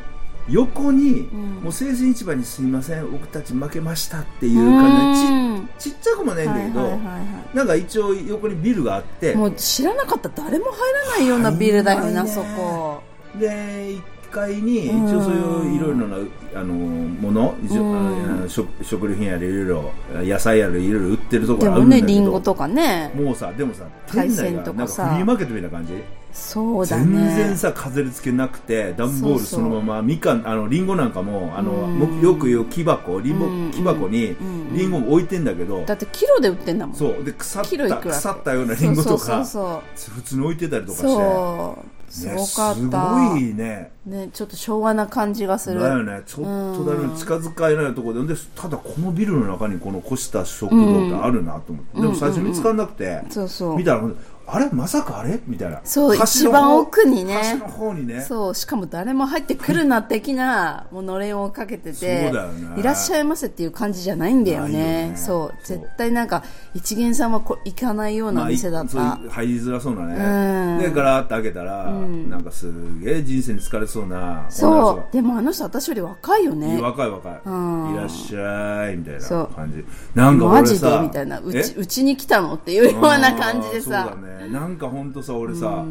[0.48, 1.60] 横に、ん。
[1.62, 7.22] もう生鮮市場にすみません僕たち負けましたっていう感じちちっちゃくもないんだけど、はいはいはいは
[7.52, 7.56] い。
[7.56, 9.34] なんか一応横にビルがあって。
[9.34, 10.28] もう知らなかった。
[10.28, 13.02] ら誰も入らないようなビルだよな、入んないねそこ。
[13.38, 16.16] で1階にうん一応そういういろいろな
[16.54, 18.48] あのもの、うん。
[18.48, 22.08] 食食料品やらいろいろ野菜やらいろいろ売ってるとこでもね、ろあるんだけど。
[22.08, 23.12] リンゴとかね。
[23.14, 25.02] もうさでもさ海店内がなん鮮とかさ。
[25.04, 25.94] かフリーマーケットみたいな感じ？
[26.32, 27.34] そうだ全ね。
[27.34, 31.98] 然さ飾り付けなくて段ボールそのままみかんあのリンゴなんかもあの、うん。
[31.98, 33.70] 僕よく言う木箱リンゴうん。
[33.70, 34.76] 木箱にうん。
[34.76, 36.96] リンゴも置いてんだけど、だってキロで売ってんだもん。
[36.96, 37.24] そう。
[37.24, 41.95] で腐った腐ったようなリンゴとかそう普通に置いてたりとかして。
[42.16, 42.74] すねごかった。
[42.74, 43.90] すごいね。
[44.06, 45.80] ね、ちょっと昭和な感じがする。
[45.80, 46.22] だよね。
[46.26, 46.44] ちょっ
[46.76, 48.34] とだうんけ近づかえないところで。
[48.34, 53.76] でただこのビルの中にこの越した食堂ってあるなと思って、でも最初見つからなくて、そうそう。
[53.76, 53.84] 見。
[53.84, 54.02] たら
[54.48, 54.70] あれ？
[54.70, 55.40] まさかあれ？
[55.46, 55.80] みたいな。
[55.82, 57.34] そう一番方奥にね。
[57.34, 58.20] 端の方にね。
[58.20, 65.10] そう、しかも誰も入ってくるな的な、もうのれんをかけてそうて、だよねいらっしゃいませっていう感じじゃないんだよないよね。
[65.10, 68.96] ねそう、絶対なんか、一元さんはこ行かないような店だった。
[68.96, 70.90] まあ入りづらそうなね、うん。
[70.90, 75.12] でガラーって開けたら、なんかすげえ人生に疲れそうなそう。
[75.12, 76.80] でもあの人私より若いよね。
[76.80, 77.94] 若い若い、うん。
[77.94, 79.54] いらっしゃいみたいなそう。
[79.54, 81.06] 感じなんかマジ俺さで？
[81.06, 81.40] みたいな。
[81.40, 81.64] うえ？
[81.64, 82.54] ち、うちに来たの？
[82.54, 84.08] っていうような感じでさ。
[84.12, 85.84] そうだねなんか本当さ俺さ、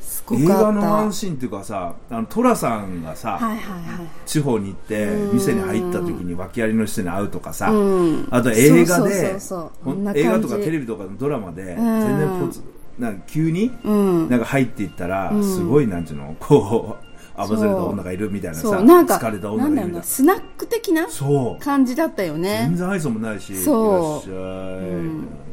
[0.00, 0.44] すご映。
[0.44, 4.06] 画のワンシーンっていうかさあの寅さんがさ、はいはいはい。
[4.26, 8.28] 地方に行って店に入った時に訳ありの人に会うとかさ、うん。
[8.30, 9.36] あと映画で
[10.14, 12.62] 映画とかテレビとかのドラマで全然ポツ
[12.98, 14.28] なんか急にうん。
[14.28, 21.64] なんか入っていったらすごいなんちゅうのこうあばずれた女がいるみたいなさなんか、疲れた女がいうるスナック的なそう。
[21.64, 22.66] 感じだったよね。
[22.68, 22.76] 全。
[22.76, 24.30] 然愛想もないしそう。
[24.30, 25.51] いらっしゃい、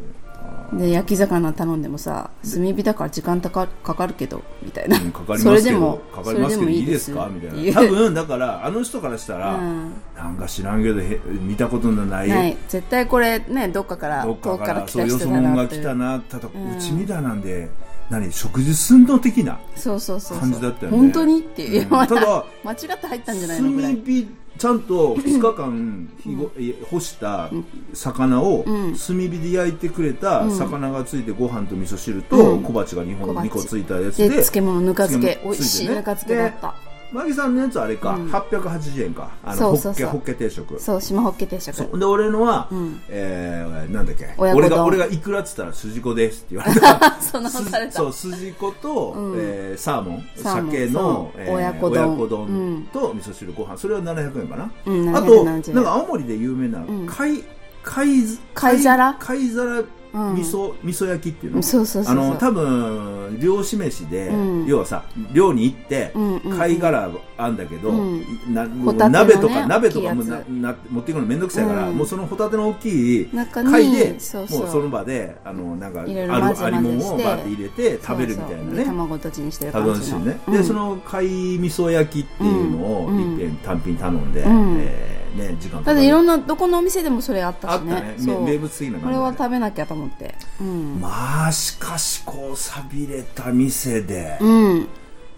[0.73, 7.29] で焼き魚頼んでもさ炭火だから時間かかかかるけどみたいな、うんかかりそますけどれでもかかりますけどいいですか？
[7.32, 7.73] みたいな。
[7.73, 9.93] 多分だからあの人からしたら、うん。
[10.15, 12.58] なんか知らんけどへ見たことのないない。
[12.67, 16.77] 絶対これねどっかからどっかか遠くかららそうよ来た人そ者が来たなただん。
[16.77, 17.69] うちみたいなんで
[18.10, 20.39] 何食事寸胴的なそうそうそうそう。
[20.39, 20.97] 感じだったよね。
[20.97, 21.82] 本当にっていう。
[21.84, 22.08] ようん。
[22.08, 24.27] ただ 間違って入ったんじゃないの炭火
[24.60, 27.50] ちゃんと2日間日ごえ干した
[27.93, 32.63] 魚を炭火で焼いてくれた魚がついてご飯と味噌汁とうん。
[32.63, 33.48] 小鉢が2本小鉢。
[33.48, 35.41] 2個ついたやつでで漬物ぬか漬け。
[35.43, 36.76] 美味しいぬか漬けだった
[37.12, 38.30] マギさんのやつあれか、うん。
[38.30, 39.32] 880円か。
[39.43, 40.08] あのそうそうそう。
[40.10, 40.80] ホッケホッケ定食。
[40.80, 41.98] そう島ホッケ定食。
[42.00, 43.02] で俺のは、ん。
[43.10, 44.34] えー、なんだっけ。
[44.38, 47.17] 俺が俺がいくらっつったら筋子ですって言われた。
[47.22, 47.93] そのされた。
[47.93, 49.39] そう筋子と、うん。
[49.39, 50.24] えーサーモン。
[50.36, 52.08] 鮭のえー親子丼。
[52.10, 53.78] 親子丼と味噌汁ご飯。
[53.78, 57.06] それは700円かな、うんあと770なんか青森で有名なうん。
[57.08, 57.43] 貝
[57.82, 58.08] 貝
[58.54, 59.15] 貝皿？
[59.19, 61.63] 貝皿うん味噌、味噌焼きっていうの？
[61.63, 62.26] そうそうそうそう。
[62.26, 64.65] あの多分漁師飯で、うん。
[64.65, 66.13] 要はさ漁に行って、
[66.58, 68.23] 貝殻あんだけど、うん。
[68.49, 71.97] 鍋とか鍋とかもなな持っていくのめんどくさいから、うん。
[71.97, 74.60] もうそのホタテの大きい貝でそうそう。
[74.60, 78.86] もうその場であのなんかあるありもんをバーって入れて食べるみたいなね。
[78.86, 80.19] 卵とじにしてる感じの。
[80.19, 80.54] ね、うん。
[80.54, 83.36] でその貝味噌焼きっていうのをうん。
[83.36, 84.78] 一遍単品頼んで、うん。
[84.80, 87.93] えーね、時間だっていろんなどこのお店でもそれあったしね。
[87.93, 88.15] あったね。
[88.45, 90.36] 名物的な感じでこれは食べなきゃと思って。
[90.60, 94.88] うん、まあしかしこう寂れた店で、うん、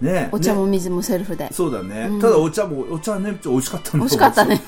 [0.01, 0.29] ね。
[0.31, 4.61] お茶もね水もセルフで、そうだね、ただお茶もお茶ね美味しかったんだ美味しかったね。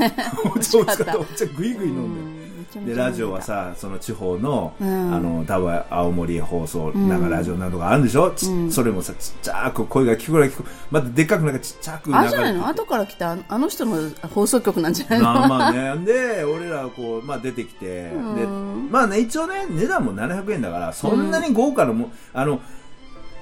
[0.46, 1.20] お 茶美味しかった。
[1.20, 2.44] お茶グイグイ飲んで、うん
[2.88, 5.14] でゃラジオはさその地方の,、うん。
[5.14, 12.68] あの多分青森放送なんかラジオなどがあるんでしょ、ちそれもさちっちゃく声が聞こえ聞こえまたでっかくなんかちっちゃくあれじゃないの？
[12.68, 15.24] 後から来たあの人の放送局なんじゃないの？
[15.26, 15.98] まあまあね。
[16.04, 18.88] で俺らこう、まあ、出てきて、でうん。
[18.90, 22.60] まあね一応ね値段も700円だからそんなに豪華なもん、あの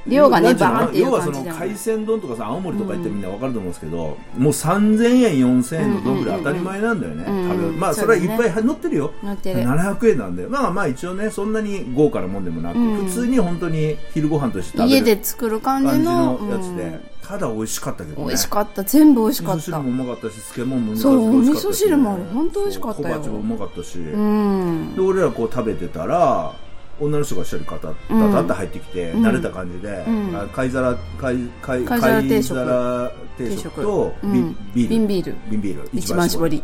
[0.08, 9.14] 量がねバーンっていう要はそ感じでもの海鮮丼とかさ青森とか行ってみんなわかると思うんですけど、もう3000円4000円の丼ぐらい当たり前なんだよね、うんうんうん食べるまあそれはいっぱい乗ってるよ。
[9.42, 9.62] てる。
[9.62, 10.48] 700円なんで。
[10.48, 13.06] まあまあ一応ねそんなに豪華なもんでもなく、うん。
[13.06, 15.06] 普通に本当に昼ご飯として食べる。
[15.08, 17.02] 家で作る感じののやつで、うん。
[17.22, 18.28] ただ美味しかったけどね。
[18.28, 18.84] 美味しかった。
[18.84, 19.56] 全部美味しかった。
[19.56, 21.66] 味噌汁もうまかったし漬物もそう美味しかったし。
[21.66, 23.08] お味噌汁も本当美味しかったよ。
[23.08, 24.96] そう小鉢もうまかったし、うん。
[24.96, 26.54] で俺らこう食べてたら
[27.02, 27.94] 女の人が一人かたた
[28.32, 29.26] たって入ってきて、うん。
[29.26, 30.06] 慣れた感じで、
[30.54, 32.00] 貝皿貝貝貝
[32.44, 33.82] 皿定食。
[33.82, 34.56] とビ,、うん。
[34.74, 34.90] ビール。
[34.90, 35.90] 瓶ビビール。
[35.94, 36.64] 一番搾り。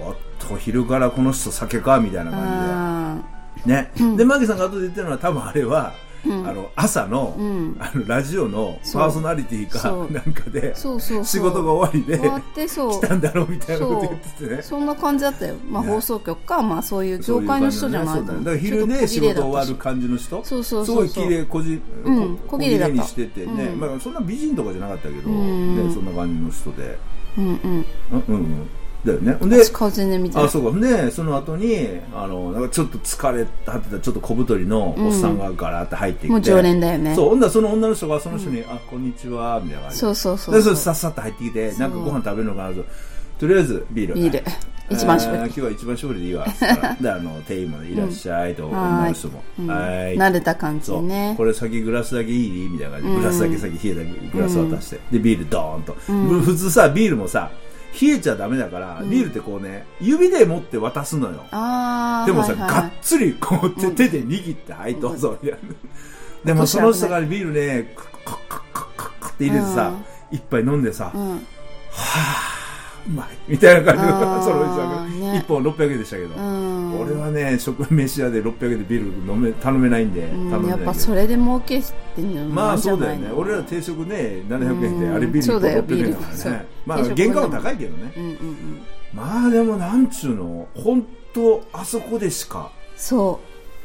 [0.00, 3.18] おっと昼からこの人酒かみたいな感あ
[3.56, 3.74] じで。
[3.74, 7.76] ね、でマギさんが後で言ってるのは多分あれは、うんあの朝の,、うん。
[7.78, 12.18] あのラジオのパーソナリティかなんかで仕事が終わりで
[12.66, 14.62] 来たんだろうみたいなこと言っててね。
[14.62, 18.38] そんな感じだったよ、まあ、ね放送局か、まあ、そういう業界の人じゃないとだね。
[18.40, 22.94] だから昼で仕事終わる感じの人そうそうそうすごい綺麗こじ、うんこ小綺麗だった。
[22.94, 23.80] にしててね、うん。
[23.80, 25.88] まあ、そんな美人とかじゃなかったけど、うん。
[25.88, 26.98] ね、そんな感じの人で。
[27.36, 27.52] うんうん。
[27.52, 28.68] うんうんうん。
[29.04, 29.36] だよね。
[29.50, 29.62] で、
[30.34, 30.80] あ、そうか。
[30.80, 36.28] で、その後に、あの、なんかちょっと疲れ果てた、ちょっと小太りのおっさんがガラーって入ってきて。
[36.28, 40.00] もう常連だよねそう、ほんその女の人がその人に、あ、こんにちは、みたいな感じで。
[40.00, 42.84] そうそうそうで、そそうれさっさっと入ってきて、なんかご飯食べるのかなと。
[43.38, 44.14] とりあえず、ビール。
[44.14, 44.42] ビール
[44.90, 46.46] 一番搾りえー今日は一番搾りでいいわ。
[47.00, 49.42] で、あの、店員もいらっしゃいと、女の人も。
[49.58, 50.18] うんはーい。
[50.18, 52.68] 慣れた感じねこれ先グラスだけいい？
[52.68, 55.94] みたいな感じで、グラスだけ先冷えたグラス渡して、でビールドーンと、
[56.44, 57.50] 普通さビールもさ
[58.00, 61.34] 冷えちゃダメだから、ビールってこうね指で持って渡すのよ。
[61.34, 62.70] でもさ、はいはい。
[62.70, 65.68] がっつりこう手手で握って、はいどうぞみたいな。
[66.44, 69.92] でもその人がビールねカッカッカッカッカッって入れてさ、
[70.30, 71.46] 一杯飲んでさ、うん
[73.06, 75.38] うまいみたいな感じであーそのおじさんがね。
[75.38, 77.00] 一本600円でしたけど、うん。
[77.00, 83.30] 俺はね食飯屋で600円でビール飲め頼めないんで、うん頼めないやっぱそれで儲けしてんのまあそうだよね。
[83.32, 86.66] 俺ら定食ね700円でうんあれビールそうだよ1本600円だからね。
[86.86, 88.12] まあ原価は高いけどね。
[88.16, 88.82] うんうんうん。
[89.12, 90.68] まあでもなんちゅうの？
[90.74, 93.40] 本当あそこでしかそ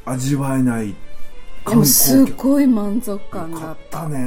[0.05, 0.95] 味わえないう
[1.69, 4.07] でもす客ごい満足感だった。
[4.07, 4.17] ね。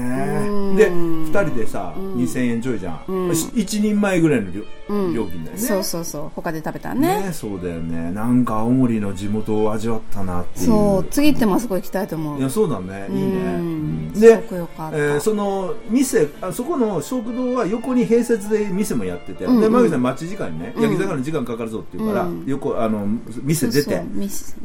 [0.48, 0.76] うん。
[0.76, 2.16] で2人でさ、ん。
[2.16, 3.30] 2000円ちょいじゃん、うん。
[3.30, 5.58] 1人前ぐらいの料,、金だよね。
[5.58, 6.30] そうそうそう。
[6.34, 7.22] 他で食べたらね。
[7.22, 8.12] ねそうだよね。
[8.12, 10.66] なんか青森の地元を味わったなっていう。
[10.66, 11.04] そう。
[11.10, 12.38] 次行ってもあそこ行きたいと思う。
[12.38, 13.08] いやそうだね。
[13.10, 14.12] いいね、うん。
[14.12, 19.60] でえーその店あそこの食堂は横に併設で店もやってて、うんうん。
[19.60, 20.82] でマギさん待ち時間にね、うん。
[20.82, 22.44] 焼き魚の時間かかるぞって言うから、うん。
[22.46, 23.06] 横あの
[23.42, 24.02] 店出て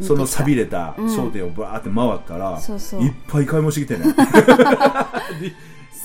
[0.02, 3.02] その錆びれれた商店をバーって回ったら、そうそう。
[3.02, 4.14] いっぱい買い物してきてね。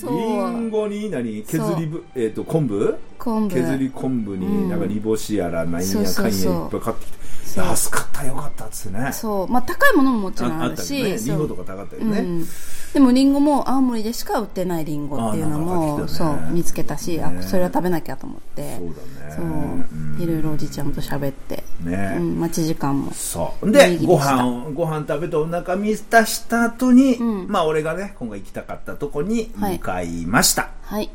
[0.05, 2.97] りんごに何削りぶ、えー、と昆布？
[3.19, 3.55] 昆布。
[3.55, 7.19] 削り昆布になんか煮干しやら何やかんやいっぱい買ってきて
[7.55, 7.67] そう。
[7.67, 9.13] 安かったよかったっつってね。
[9.13, 9.49] そう。
[9.49, 12.47] まあ高いものももちろんあるしりんごとか高かったよね、うん、
[12.95, 16.09] でもリンゴも青森でしか売ってないリンゴっていうのも、ね。
[16.09, 17.25] そう見つけたし、ね。
[17.25, 18.77] あそれは食べなきゃと思って。
[18.77, 18.87] そう
[19.21, 19.35] だね。
[19.37, 19.45] そう。
[19.45, 19.83] うん
[20.19, 23.11] いろいろおじちゃんと喋って、ね、うん、待ち時間も。
[23.13, 23.67] そう。
[23.67, 27.49] いいで、ご飯を、ご飯食べてお腹満たした後に、うん。
[27.49, 30.69] まあ俺がね、今回行きたかったとこに向かいました。
[30.83, 31.11] はい。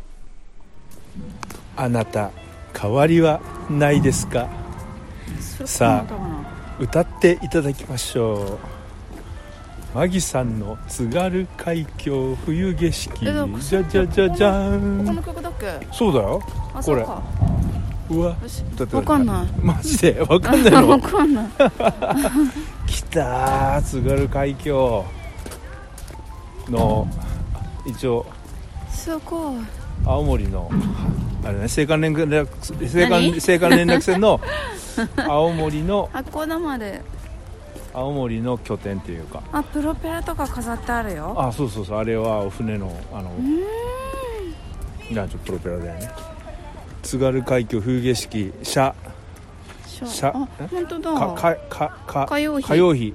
[1.78, 2.32] あなた
[2.78, 4.50] 変わりはないですか？
[5.39, 6.13] さあ
[6.80, 8.60] 歌っていただきましょ
[9.93, 9.97] う。
[9.97, 13.26] マギさんの津軽海峡冬景色。
[13.60, 15.88] じゃじゃじゃじゃこんの曲だっけ？
[15.91, 16.41] そうだよ。
[16.86, 17.06] これ。
[18.10, 18.36] うわ。
[18.93, 19.47] わかんない。
[19.62, 20.21] マジで？
[20.21, 21.45] わかんない わのかんない。
[22.88, 25.04] 来たー津軽海峡。
[26.69, 27.08] の
[27.86, 28.26] 一応
[28.91, 29.56] すごい。
[30.06, 30.69] 青森の
[31.43, 33.10] あれね青函連絡青
[33.69, 34.39] 函連絡船の
[35.28, 37.02] 青森の八甲田まで。
[37.93, 39.41] 青森の拠点っていうか。
[39.52, 41.34] あプロペラとか飾ってあるよ。
[41.38, 43.32] あそうそうそうあれはお船のあの
[45.12, 46.12] なんちょプロペラだよね。
[47.02, 48.93] 津軽海峡風景式社
[49.88, 50.67] しょしゃあえ？
[50.67, 51.13] 本当だ。
[51.13, 52.67] かかかか火曜日。
[52.67, 53.13] 火曜日。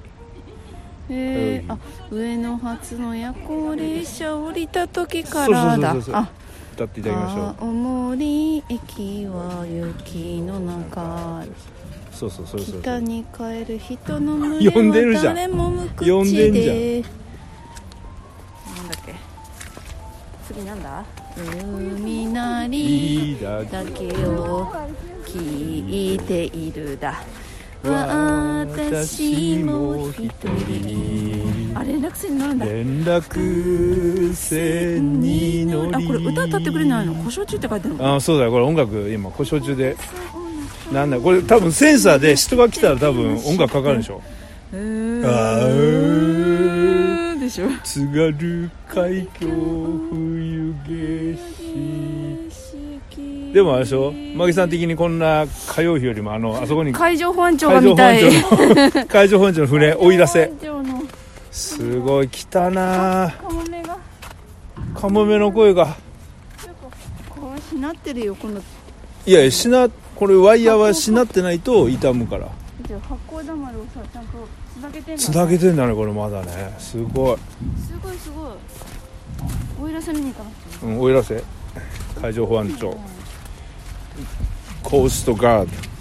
[1.09, 1.77] へえあ
[2.11, 5.91] 上野発の夜行列車降りた時からだ。
[5.93, 6.15] そうそうそうそう。
[6.15, 6.29] あ
[6.73, 7.55] 歌っていただきましょう。
[7.67, 11.43] 青森駅は雪の中。
[12.11, 15.35] そうそうそうそう北に帰る人の群呼んでるじゃん。
[15.35, 16.75] れは誰も無口呼んでんじゃん。
[16.75, 19.13] でなんだっけ？
[20.47, 21.05] 次なんだ？
[21.35, 24.71] 海なりだけを
[25.25, 27.21] 聞いているだ。
[27.83, 30.31] 私も一
[30.69, 31.42] 人
[31.75, 32.65] あ連絡船に乗るんだ。
[32.65, 35.95] 連絡船に乗り。
[35.95, 37.13] あこれ歌歌ってくれないの？
[37.15, 38.15] 故障中って書いてるの？
[38.15, 38.51] あそうだよ。
[38.51, 39.97] これ音楽今故障中で。
[40.91, 44.21] なんだこれ多分センサーで人が来たら多分音楽かかるでしょ。
[44.73, 44.77] へ
[45.25, 47.39] あー。
[47.39, 47.67] でしょ。
[47.83, 51.43] 津軽海峡冬景色。
[53.53, 54.11] でもあれでしょ？
[54.35, 56.91] マギさん的にこんな火曜日よりもあのあそこに。
[56.91, 58.21] 海海上保安庁が見たい。
[59.07, 59.61] 海上保安庁。
[59.61, 60.51] の船追い出せ
[61.53, 63.31] すごい来たな。
[63.39, 63.97] カモメが
[64.95, 65.95] カモメの声が。
[67.69, 68.59] しなってるよこの。
[69.25, 72.49] いやしなこれワイヤーはしなってないと傷むから。
[72.89, 75.21] 八甲田丸をさちゃんとつなげてんだ。
[75.21, 76.75] つなげてんだねこれまだね。
[76.79, 77.37] すごい。
[77.77, 78.51] すごいすごい。
[79.79, 80.91] おいらせ見に行かなくていい。
[80.91, 81.43] うん、奥入瀬
[82.19, 82.97] 海上保安庁。
[84.81, 85.92] コーストガード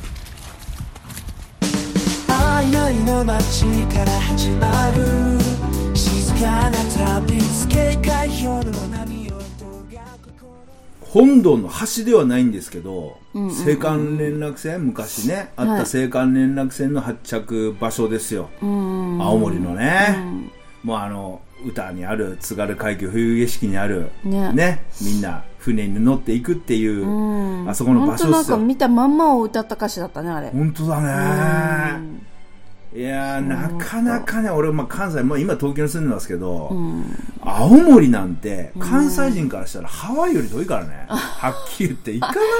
[2.52, 6.76] 曖昧の街から始まる静かな
[7.24, 9.32] 旅付け海氷の波
[11.00, 13.48] 本土の端ではないんですけど、うんうん。
[13.48, 20.50] うん青函連絡船昔ねあったはい青函連絡船の発着場所ですよ、うん青森のね、うん。
[20.84, 24.84] もうあの歌にある津軽海峡冬景色にあるね。
[25.00, 27.70] みんな船に乗っていくっていう、うん。
[27.70, 28.32] あそこの場所っすよ。
[28.32, 30.50] 本当なんか見たまんまを歌った歌詞だったねあれ。
[30.50, 32.22] 本当だね
[32.94, 36.70] いやーなかなかね俺、まあ、関西、まあ、今東京に住んでますけど、
[37.40, 42.12] 青森なんて関西人からしたらハワイより遠いからね、はっきり言って。
[42.12, 42.50] 行かないよ。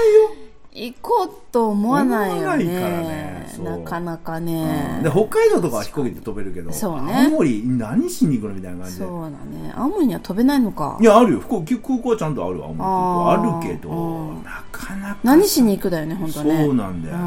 [0.72, 2.81] 行こうと思わないよね。
[2.81, 3.43] からね。
[3.63, 7.27] なかなかね、で北海道とかは飛行機で飛べるけど、そうね。
[7.27, 9.05] 青森何しに行くのみたいな感じで。
[9.05, 9.73] そうだね。
[9.77, 10.97] 青森には飛べないのか。
[11.01, 11.41] いやあるよ。
[11.41, 13.31] 空港はちゃんとあるわ青森空港。
[13.31, 13.61] あー。
[13.61, 14.43] あるけどうん。
[14.43, 16.65] なかなか何しに行くだよね本当ね。
[16.65, 17.19] そうなんだよう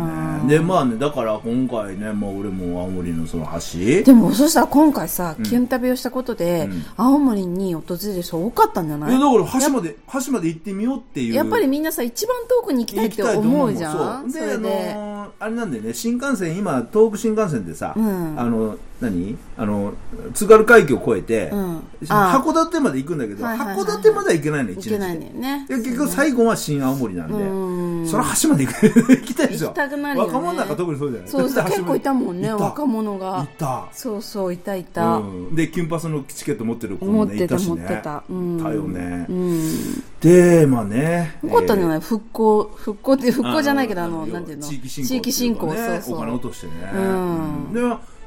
[0.44, 0.48] ん。
[0.48, 6.84] ねでまあねだから今回ね、まあ、俺も青森のその橋でもそしたら今回さ、キュン旅をしたことで、ん。
[6.98, 9.12] 青森に訪れる人多かったんじゃない？
[9.12, 9.96] いやだから橋まで
[10.26, 11.34] 橋まで行ってみようっていう。
[11.36, 18.40] やっぱりみんなさ一番遠くに行きたいって思うじゃんであのーあれなんだよね新幹線今東北新幹線でさ、うん。
[18.40, 18.78] あの
[19.10, 19.38] 何？
[19.58, 19.94] あの
[20.34, 21.84] 津軽海峡を越えて、うん。
[22.10, 23.86] あ函館まで行くんだけど、はいはいはいはい。
[23.86, 24.98] 函館までは行けないの一日で。
[25.00, 25.66] 行けね。
[25.68, 28.08] で結局最後は新青森なんで、うん。
[28.08, 29.68] それ橋まで行く行きたいでしょ。
[29.68, 30.34] 行きたくなるよね。
[30.34, 31.30] 若者なんか特にそうじゃない？
[31.30, 33.88] そう結構いたもんね若者いがた。
[33.94, 37.68] そうそういたいた、うん、でキュンパスのチケット持ってる子持もってたねいたしね。
[37.70, 40.04] 持ってた、うん、いたよね、うん。
[40.22, 41.90] でまあねよかったんじゃい？
[41.90, 44.68] ない、復興復興って復興じゃないけどあのなんていうの？
[44.68, 46.18] 地域振興地域振興そうそう。
[46.18, 47.74] お金落としてね、うん。
[47.74, 47.82] で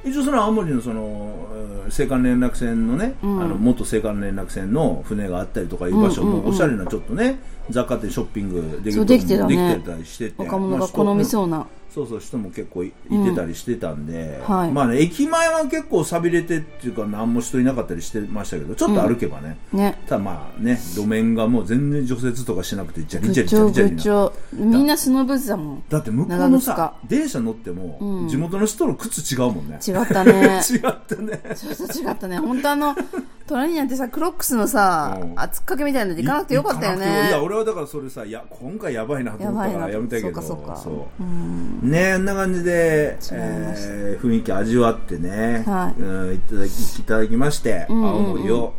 [0.04, 3.42] 一応その青森のそのうん青函連絡船のね、ん。
[3.42, 7.40] あの元青函連絡船の船があったりとかいう場所もおしゃれなちょっとね
[7.70, 9.74] 雑貨店ショッピングできるできてたね。
[9.74, 10.34] できてたりしてて。
[10.42, 14.72] 若者まあが好み人そうな、そうそう人も結構いいてたりしてたんで、はい。
[14.72, 19.98] まあね駅前は結構寂れてっていうか何も人いなかったりしてましたけどちょっと歩けばね、ね。
[20.06, 23.96] ただまあね路面がもう全然除雪とかしなくてジャリ部ジャリジャ長リジャリな。
[23.96, 25.84] 部長みんなスノーブーツだもん。
[25.88, 26.94] だって向こうのさか。
[27.08, 28.28] 電車乗っても、うん。
[28.28, 29.80] 地元の人の靴違うもんね。
[29.86, 30.60] 違ったね。
[30.70, 31.40] 違ったね。
[31.96, 32.38] 違ったね。
[32.38, 32.94] 本当あの
[33.48, 35.32] 隣になんてさクロックスのさうん。
[35.36, 40.42] 厚っかけみたいなので行かなくてよかったよ行かなくていやね俺はだからそれさいや今回やばいなと思ったからややばいなめたけど。
[40.42, 41.22] そうかそうかそう。
[41.22, 41.90] うん。
[41.90, 43.88] ねあんな感じで、違いました。
[43.88, 46.00] えー雰囲気味わってね、はい。
[46.00, 48.06] うんいただきいただきまして、んうんうん。
[48.06, 48.74] 青森を、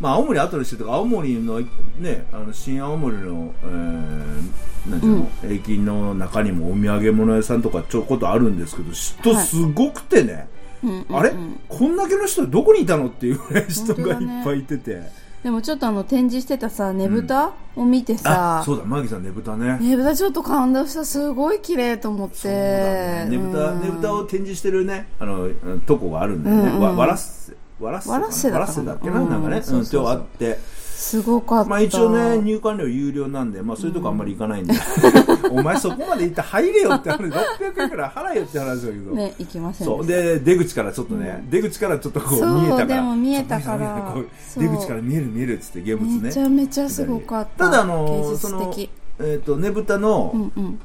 [0.00, 1.60] まあ、青森後でしてとか青森の
[1.98, 4.50] ねあの新青森の、えー
[4.90, 9.46] なんていうの、駅の中にもお土産物屋さんとかちょこっとあるんですけど人はい。
[9.46, 10.48] すごくてね、
[10.82, 11.16] うんうんうん。
[11.16, 11.32] あれ？
[11.68, 15.02] こんだけの人どこにいたのっていうぐらい人がいっぱいいてて、
[15.42, 19.78] でもちょっとあの展示してたさねぶたを見てさあそうだマギさんねぶたね。
[19.78, 21.04] ねぶたちょっと感動した。
[21.04, 22.48] すごい綺麗と思って。
[22.48, 23.26] ね。
[23.30, 23.80] ねぶたうん。
[23.82, 28.32] ねぶたを展示してるねあのうんとこがあるんだよね、うんうんわわらせわらせわらっ
[28.70, 30.58] せだっけな、うんなんかね、うん、そうあって
[31.00, 31.70] すごかった。
[31.70, 34.74] まあ一応ね入館料有料なんでまあそういうとこあんまり行かないんで、
[35.50, 40.06] お前そこまで行って入れよって話600円くらい払えよって話だけど、ね行きませんそう。
[40.06, 42.86] で出口からちょっとね、出口からちょっとこう見えたから。
[42.86, 44.14] でも見えたから。
[44.58, 46.20] 出口から見える見えるっつって現物ね。
[46.24, 47.64] めちゃめちゃすごかった。
[47.64, 50.80] ただあのその的えっ、とねぶたの、うんうん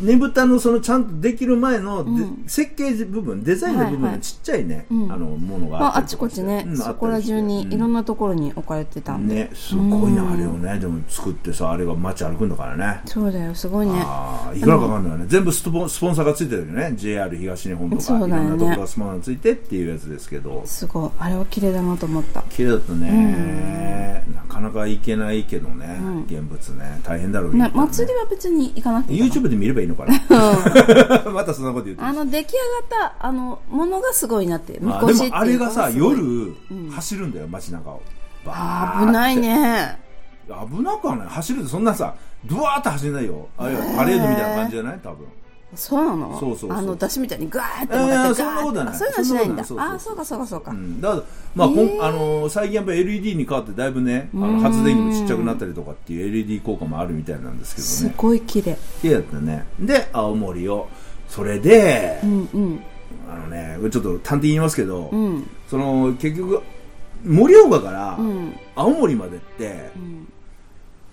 [0.00, 2.44] ねぶたのそのちゃんとできる前ので、うん。
[2.46, 4.16] 設計部分デザインの部分はいはい。
[4.16, 5.12] のちっちゃいね、うん。
[5.12, 6.36] あのものがまあ、ああったりとかして。
[6.36, 10.78] ちこちね、うんそこら中にいろんなところに置かれてたんで、ねすごいなあれをね。
[10.78, 13.00] でも作ってさあれが街歩くんだからね。
[13.06, 14.02] そうだよすごいね。
[14.04, 15.26] ああいくらかかんないよね。
[15.28, 16.92] 全部スポンスポンサーがついてるよね。
[16.96, 18.46] JR 東日本とか、そうだよね。
[18.48, 20.62] いろんなとこがスポンサーがついてっていうやつですけど。
[20.66, 21.10] すごい。
[21.18, 22.42] あれは綺麗だなと思った。
[22.50, 27.00] 綺麗だったね、なかなか行けないけどね、うん現物ね。
[27.04, 30.14] 大変だろうね祭りは別に行かなくていいか YouTube で見ればいいのかな。
[31.32, 32.58] またそんなこと言ってなあの出来上
[32.98, 36.54] がったあのものがすごいなってみあでもあれがさ夜
[36.94, 38.02] 走るんだよ街中を。
[38.44, 39.06] バーって。
[39.06, 39.98] 危ないね。
[40.48, 41.28] 危なくはない。
[41.28, 42.14] 走るってそんなさ
[42.46, 43.46] ドワーって走れないよ。
[43.58, 44.98] あれはパレードみたいな感じじゃない？
[45.02, 45.26] 多分
[45.74, 46.40] そうなの？
[46.40, 48.94] そうそうあの出汁みたいにガーっていやいや向かってそんなことはない。
[48.96, 49.62] そういうのはしないんだ。
[49.62, 49.64] あ
[49.98, 51.22] そうかそうかそうか、うん、だから、
[51.54, 58.76] まあこんあの最近やっぱ LED に変わってだいぶねあの発電機もちっちゃくなったりとかっていう LED 効果もあるみたいなんですけどすねごい綺麗。
[59.00, 59.64] 綺麗だったね。
[59.78, 60.88] で青森を
[61.28, 62.80] それで、うんうん。
[63.30, 65.48] あのねちょっと端的に言いますけど、うん。
[65.68, 66.62] その結局
[67.24, 68.56] 盛岡からうん。
[68.74, 70.26] 青森までって、ん。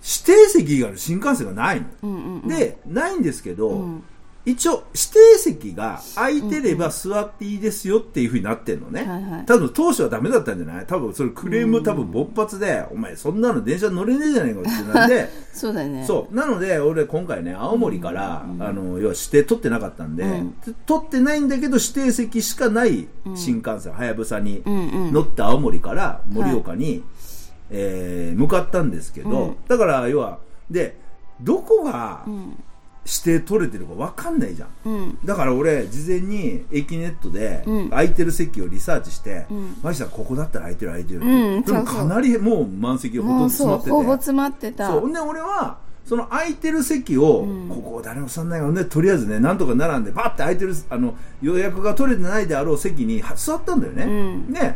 [0.00, 2.48] 指定席がある新幹線がないの、うんうんうん。
[2.48, 4.02] でないんですけど、うん
[4.46, 9.44] 一応指定席が空いてれば座っていいですよっていうふうになってんのね、はいはい。
[9.44, 10.86] 多分当初はダメだったんじゃない？
[10.86, 15.28] 多分それクレーム多分勃発で、お前そんなの電車乗れねえじゃないかってなんで。
[15.52, 16.04] そうだよね。
[16.06, 16.34] そう。
[16.34, 20.54] なので俺今回ね青森から、あの要は指定取ってなかったんで、うん。
[20.86, 24.74] 取ってないんだけど指定席しかない新幹線はやぶさにうん
[25.08, 25.12] うん。
[25.12, 27.02] 乗って青森から盛岡に、
[27.70, 29.56] えー向かったんですけど、うん。
[29.68, 30.38] だから要は
[30.70, 30.96] で
[31.42, 32.56] どこがうん
[33.08, 35.18] 指定取れてるか分かんないじゃん、うん。
[35.24, 37.88] だから俺事前に駅ネットでうん。
[37.90, 39.78] 空いてる席をリサーチして、ん。
[39.82, 41.14] マジさんここだったら空いてる空いて。
[41.14, 43.90] るって、うんでもかなりもう満席がほとんど詰まってて。
[43.90, 44.88] ほぼ詰まってた。
[44.88, 48.84] そうで俺はその空いてる席を、ここ誰も座んないからね。
[48.86, 54.08] とりあえずねなんとか並んでバッて空いてるあの予約が取れてないであろう席には座ったんだよね、う
[54.50, 54.52] ん。
[54.52, 54.74] で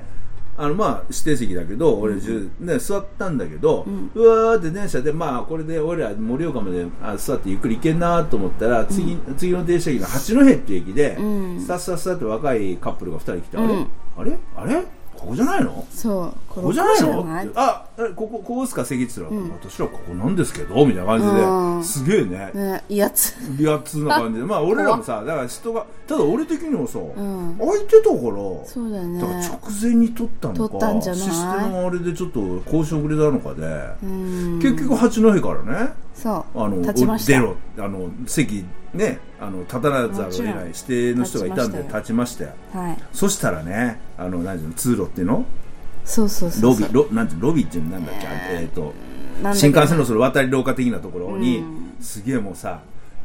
[0.56, 11.58] あのまあ指定席だけど俺、ね、座ったんだけど、うわーって電車でまあこれで俺ら盛岡まであ座ってゆっくり行けんなと思ったら次,、次の停車駅が八戸っていう駅で、ん。
[11.60, 13.86] スタスタスタって若いカップルが2人来て、うん。
[14.18, 14.74] あれあれ？
[14.74, 14.84] あれ？
[15.22, 15.86] ここじゃないの？
[15.90, 16.32] そう。
[16.48, 17.02] こここじゃない。
[17.46, 18.84] のあえここここですか？
[18.84, 21.84] 席って言ったら、私らここなんですけどみたいな感じで、うん。
[21.84, 22.50] すげえね。
[22.54, 24.44] ねいいやつリアツな感じで。
[24.46, 27.56] まあ俺らもさだから人がただ俺的にはさ、ん。
[27.58, 28.20] 空いてたから
[28.66, 29.20] そうだよね。
[29.20, 31.22] だから直前に撮ったのか撮ったんじゃない？
[31.22, 33.62] システムのあれでちょっと交渉遅れたのかで、
[34.02, 34.58] うん。
[34.60, 36.60] 結局八戸からねそう。
[36.60, 37.56] あの出ろ。
[37.78, 38.64] あの席
[38.94, 42.50] ねあの立たなざるを得ない指定の人がいたんで立ちましたよ。
[42.72, 42.98] はい。
[43.12, 45.44] そしたらねあの何ていうの通路っていうの？
[46.04, 48.92] そうそうそうロビロなんてロビーっていうのなんだっけ、えー、と
[49.40, 51.82] なんだっけ新幹線のその渡り廊下的なところに、うん。
[52.00, 52.80] すげえもうさ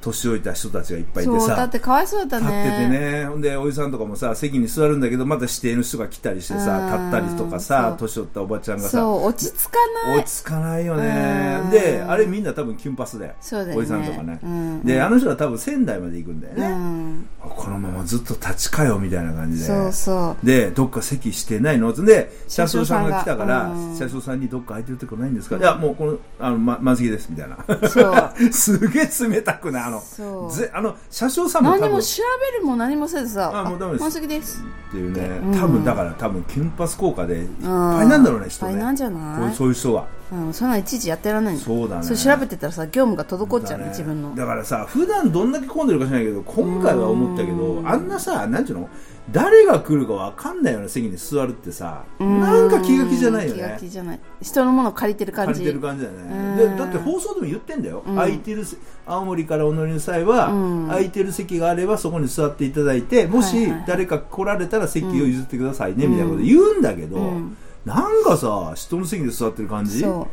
[0.08, 1.56] 年老いた人たちがいっぱいいてさ。
[1.56, 3.00] だってかわいそうだった立っててね。
[3.22, 6.86] ねほんでおじさんとかもさ席に座るんだけどまた指定の人が来たりしてさうん。
[6.86, 8.90] 立ったりとかさ年取ったおばちゃんがさ。
[8.90, 9.72] そう落ち着か
[10.08, 10.20] ない。
[10.20, 11.60] 落ち着かないよね。
[11.64, 11.70] うん。
[11.70, 13.78] であれみんな多分キュンパスでそうだよね。
[13.78, 14.84] おじさんとかね、うん。
[14.84, 17.30] であの人は多分仙台まで行くんだようね、ん。
[17.42, 19.66] このままずっと立ちかよみたいな感じで。
[19.66, 20.46] そうそう。
[20.46, 21.94] でどっか席してないの？
[21.94, 23.92] で車掌さんが来たから車掌さんが。
[23.92, 23.98] うん。
[23.98, 27.58] 車掌さんにどっか空いてるとこないんですか、いやもうこのあの、ま、満席ですみたいな。
[27.90, 28.34] そう。
[28.54, 29.84] すげえ冷たくない？
[29.84, 30.52] あのそう。
[30.52, 32.24] ぜあの車掌さんも何も調
[32.54, 34.02] べるも何もせずさあもうダメです。
[34.02, 34.64] 満席です。
[34.90, 38.72] っていうね、うん多分だから多分キュンパス効果でいっぱいなんだろうね人ね。
[38.74, 39.54] いっぱいなんじゃない？
[39.56, 41.60] そういう人がうんそんなんいちいちやってらんないの。
[41.60, 42.04] そうだね。
[42.04, 43.98] それ調べてたらさ業務が滞っちゃうねだね。
[43.98, 44.36] 自分の。
[44.36, 48.90] だからさ普段どんだけ混んでるか知らないけど今回は思ったけどあんなさなんていうの？
[49.30, 52.06] 誰が来るか分かんないような席に座るってさ。
[52.18, 54.20] なんか気が気じゃないよ気がね気じゃない。
[54.42, 55.60] 人のものを借りてる感じ。
[55.60, 56.58] 借りてる感じだようん。
[56.58, 60.88] ねでだって放送でも言ってんだよ、空いてるせ青森からお乗りの際は、うん。
[60.88, 67.58] 空いてる席があればそこに座っていただいてもし誰か来られたら席を譲ってくださいね、みたいなこと言うんだけど、うん。
[67.86, 70.02] なんかさ人の席で座ってる感じ？
[70.02, 70.28] そう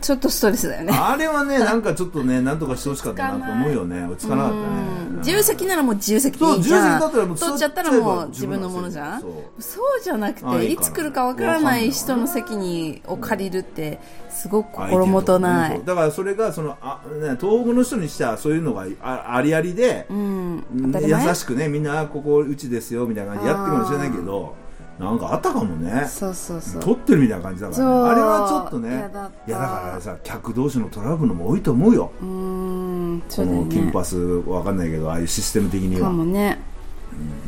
[0.00, 0.92] ちょっとストレスだよね。
[0.92, 4.04] あれはねなんかちょっとねなんとかしてほしかったなと思うよね。
[4.06, 4.62] 落ち着かなかったね。
[5.06, 7.10] うん自由席ならもう自由席でそいういじゃん。
[7.10, 9.20] 取っちゃったらもう自分のものじゃん。
[9.20, 10.00] そう。
[10.02, 15.80] じゃなくていつ来るかわからない人の席にを借りるってすごく心もとない。
[15.84, 20.64] だからそれがそのあ、ね、東北の人にしてはそういうのがあありありで、うん。
[20.74, 24.56] 優しくねみんなあここうちですよみたいな感じでやってるかもしれないけど
[24.98, 26.06] なんかあったかもね。
[26.06, 26.82] そうそうそう。
[26.82, 28.90] 撮ってるみたいな感じだから、ね、あれはちょっとね
[29.46, 33.64] いやだからさ客同士のトラブルも多いと思うよ、うーんそこうだよね。
[33.64, 36.58] のキンパスわかんないけどああいうシステム的にかはもね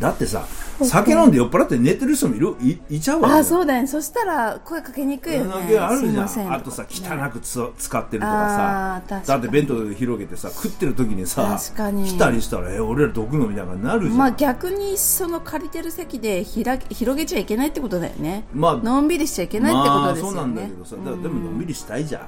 [0.01, 0.47] だってさ
[0.83, 3.87] 酒飲んで酔っ払って寝てる人もいるいいちゃうわけあそうだよね。
[3.87, 5.79] そしたら声かけにくいよね。
[5.79, 6.27] あるじゃん。
[6.27, 6.53] ん。
[6.53, 9.21] あとさ汚くつ使ってるとかさ。
[9.27, 12.05] だって弁当広げてさ食ってる時にさ確かに。
[12.05, 18.45] 来たりしたらえ俺ら毒のみたいななるじゃん、まあ逆にその借りてる席でひら広げちゃいけないってことだよね。
[18.53, 22.23] まあのんびりしちゃいけないってことですよね、まあ、そうなんだけどさ、だからでものんびりしたいじゃん、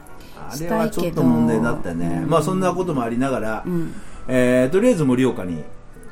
[0.49, 3.65] あれはいちょっと問題だったね、まあそんなこともありながら、
[4.29, 5.65] えーとりあえず盛岡に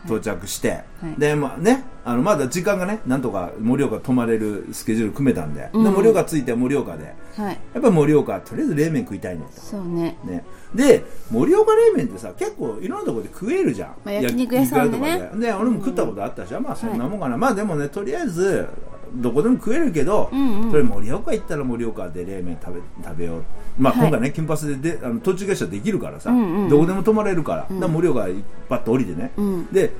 [0.07, 0.84] 到着して、は
[1.16, 1.18] い。
[1.18, 7.14] でまあねあのまだ時間がねなんとか盛岡泊まれるスケジュール組めたんで,、で盛岡着いて盛岡で。
[7.36, 7.61] はい。
[7.74, 9.61] やっぱり盛岡とりあえず冷麺食いたいねと。
[9.61, 10.16] そうね。
[10.24, 10.44] ね、
[10.74, 15.30] で盛岡冷麺ってさ結構いろんなところで食えるじゃん、まあ焼肉屋さんでね。
[15.34, 15.46] で。
[15.46, 18.68] で俺も食ったことあったし、まあそんなもんかな、まあでもねとりあえず
[19.17, 20.71] どこでも食えるけど、んうん。
[20.71, 23.43] それ盛岡行ったら盛岡で冷麺食べ食べよう。
[23.79, 24.03] まあ、はい。
[24.03, 26.69] 今回ね金髪でであの途中下車できるからさ、んうんうん。
[26.69, 28.27] どこでも泊まれるから,、だから盛岡
[28.69, 29.67] パッと降りてね、ん。
[29.73, 29.93] で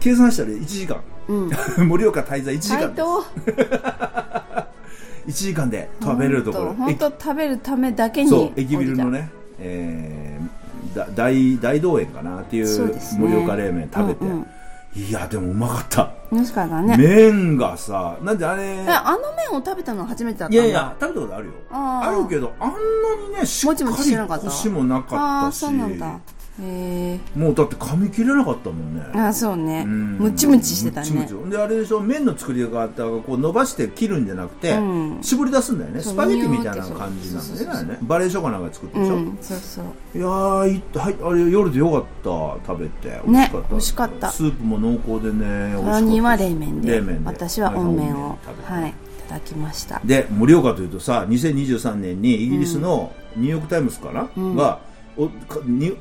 [0.00, 1.50] 計算したら1時間、うん。
[1.88, 3.04] 盛岡滞在1時間斎です。
[5.26, 6.74] 藤1 時間で食べれるところ。
[6.74, 9.30] 本当食べるためだけにそう駅ビルのね、
[9.60, 14.46] えー、だ大大道園かなっていそう盛岡冷麺食べて、うんうん
[14.94, 16.96] いやでもうまかった、たもしかしたらね。
[16.96, 21.52] 麺がさなんであれえあの麺を食べたのは初めてだったんだいやいや食べたことあるよ。
[21.70, 22.08] あー。
[22.08, 22.76] あるけどあんな
[23.28, 24.44] にねしっかりしてなかった。
[24.46, 25.58] コシもなかああったし。
[25.60, 26.20] そうなんだ
[26.60, 29.02] へえもうだって噛み切れなかったもんね。
[29.14, 29.84] あそうね。
[29.86, 30.18] うん。
[30.18, 31.10] ムチムチしてたね。
[31.10, 31.50] ムチムチ。
[31.50, 35.18] であれでしょ麺の作り方がこう伸ばして切るんじゃなくて、うん。
[35.22, 36.00] 絞り出すんだよね。
[36.00, 37.98] スパゲティみたいな感じなんだよね。
[38.02, 39.84] バレーショコラなんか作ってるでしょ、うんそうそう。
[40.18, 44.30] いやーいはいあれ夜でよかった食べて美味しかった,、美味しかった。
[44.30, 47.26] スープも濃厚でね美味しかった3人は冷麺で冷麺で。
[47.26, 48.92] 私は温麺をはいい
[49.28, 50.00] ただきました。
[50.04, 54.87] で盛岡というとさ2023年にイギリスのニューヨーク・タイムズかな、が、おかに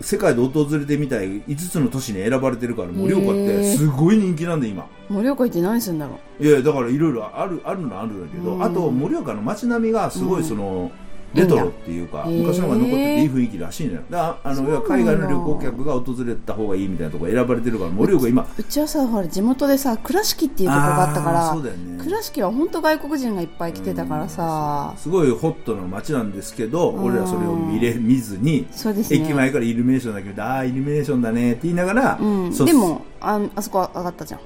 [0.01, 4.87] 世界で訪れてみたい5つの都市に選ばれてるから盛岡ってすごい人気なんで今。
[5.09, 8.63] 盛岡行って何するんだろいやだからいろいろあるあるのはあるんだけど、うん。
[8.63, 10.91] あと盛岡の街並みがすごいその、
[11.37, 14.01] レトロっていうか昔のが残ってていい雰囲気らしいのよ。
[14.09, 18.43] だからあの海外の旅行客が訪れた方がいいみたいなところ選ばれてるから盛岡今。
[18.43, 21.55] ううちはさほら地元でさ倉敷っていうとこがあったから
[22.03, 28.67] 倉敷は本当外国人がいっぱい来てたからさ、すごいホットな街なんですけど、うん俺らそれを見れ見ずに、
[29.09, 34.39] 駅前からイルミネーションだけど、ああ、イルミネーションだねって言いながら、でもああそこ上がったじゃん。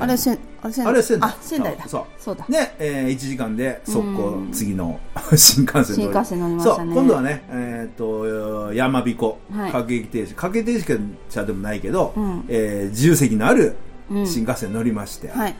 [0.00, 0.92] あれせんあれ仙台。
[0.92, 1.30] あれ仙台。
[1.30, 1.88] あ仙台だ。
[1.88, 2.04] そう。
[2.18, 2.44] そうだ。
[2.48, 4.98] ね、えー、1時間で速攻うん次の
[5.36, 6.02] 新幹線乗り。
[6.02, 6.94] 新幹線乗りましたね。
[6.94, 9.72] そう今度はね、えー、と山彦、はい。
[9.72, 10.98] 各駅停車各駅停
[11.28, 12.44] 車でもないけど、うん。
[12.48, 13.76] えー自由席のある
[14.10, 14.26] うん。
[14.26, 15.54] 新幹線乗りまして、はい。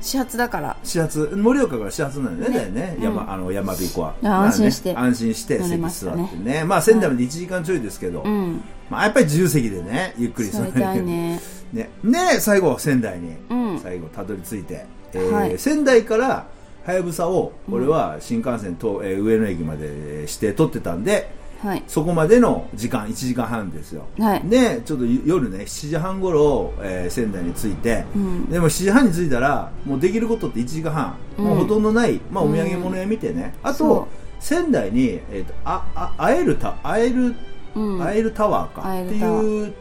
[0.00, 0.76] 始発だから。
[0.82, 2.70] 始発盛岡から始発なんだよねね。
[2.74, 3.04] だよね、うん。
[3.04, 4.92] 山あの山彦は、安心して。
[4.92, 6.64] まあね安心して席座ってね。
[6.64, 8.60] まあ仙台まで1時間ちょいですけど、うん
[8.92, 11.40] まあ、やっぱり自由席でねゆっくり座りたいね。
[11.72, 11.90] ね。
[12.04, 13.80] ね最後仙台に、うん。
[13.80, 14.84] 最後たどり着いて、
[15.14, 15.58] えーはい。
[15.58, 16.46] 仙台から
[16.84, 19.86] はやぶさを俺は新幹線と、えー上野駅まで
[20.22, 21.32] 指定取ってたんで
[21.62, 21.82] はい。
[21.86, 24.42] そこまでの時間1時間半ですよ、はい。
[24.46, 28.50] でちょっと夜ね7時半頃、えー仙台に着いて、うん。
[28.50, 31.44] でも7時半に着いたらもうできることって1時間半、うん。
[31.46, 33.88] もうほとんどない、まあ、お土産物屋見てね、あそう。
[33.88, 34.08] と
[34.40, 37.34] 仙台に、えーとああ会えるタ会える
[37.74, 38.02] うん。
[38.02, 38.80] 会えるタワーか。
[38.80, 39.74] って会えるタワいう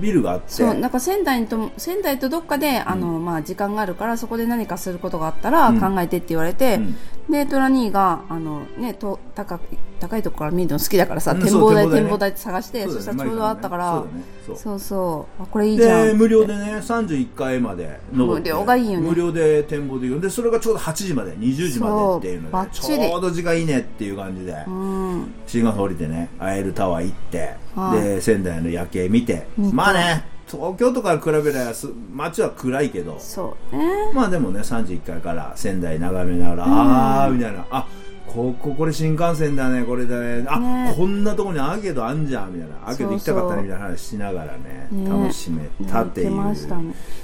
[0.00, 0.44] ビルがあって。
[0.48, 5.80] そうなんか仙台とも仙台とどっかで、あのまあ、時間があるからそこで何かすることがあったらうん。
[5.80, 6.96] 考えてって言われて、うん。
[7.30, 13.00] でトラ兄があの、ね、と高く高いところから見るの好きだからさ、うん展望台展望台って探してそ,、ね。
[13.00, 14.24] したらちょうどあったから、そうだね。
[14.56, 14.78] そう。
[14.78, 16.06] そうこれいいじゃん。
[16.08, 18.50] で無料でね31階まで登って。
[18.50, 19.08] 無料がいいよね。
[19.08, 25.32] 無料で展望できるでそれがちょうど8時まで20時までっていうのでちょうど時間いいねっていう感じでうん。
[25.46, 28.02] 新幹線降りてねアエルタワー行って、はい。
[28.02, 29.46] で仙台の夜景見て。
[29.72, 33.16] まあね東京とか比べればす街は暗いけど。
[33.20, 34.12] そうね。
[34.12, 37.64] まあでもね31階から仙台眺めながら、ああみたいな。
[37.70, 37.86] あ
[38.32, 40.44] こここれ新幹線だねこれだね。
[40.48, 40.94] あね。
[40.96, 42.76] こんなとこにアーケードあんじゃんみたいな。
[42.86, 45.08] アーケード行きたかったねみたいな話しながらねね。
[45.08, 46.54] 楽しめたっていう、ね。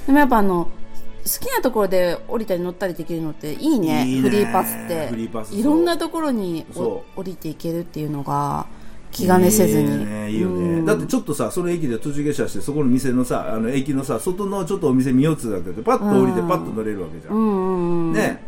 [0.05, 4.05] でもやっぱあの好きなところで降りたり乗ったりできるのっていいね。
[4.05, 4.21] ね。
[4.21, 5.07] フリーパスって。
[5.07, 8.67] フリーパスいろんなところに降りていけるっていうのが
[9.11, 9.99] 気兼ねせずに。
[9.99, 10.85] いいねいいよね、うん。
[10.85, 18.43] だってちょっとさその駅で途中下車してそこの店のさあの駅のさ外のちょっとお店見ようっつうだけでパッと降りてうんパッと乗れるわけじゃん、うんうんうんね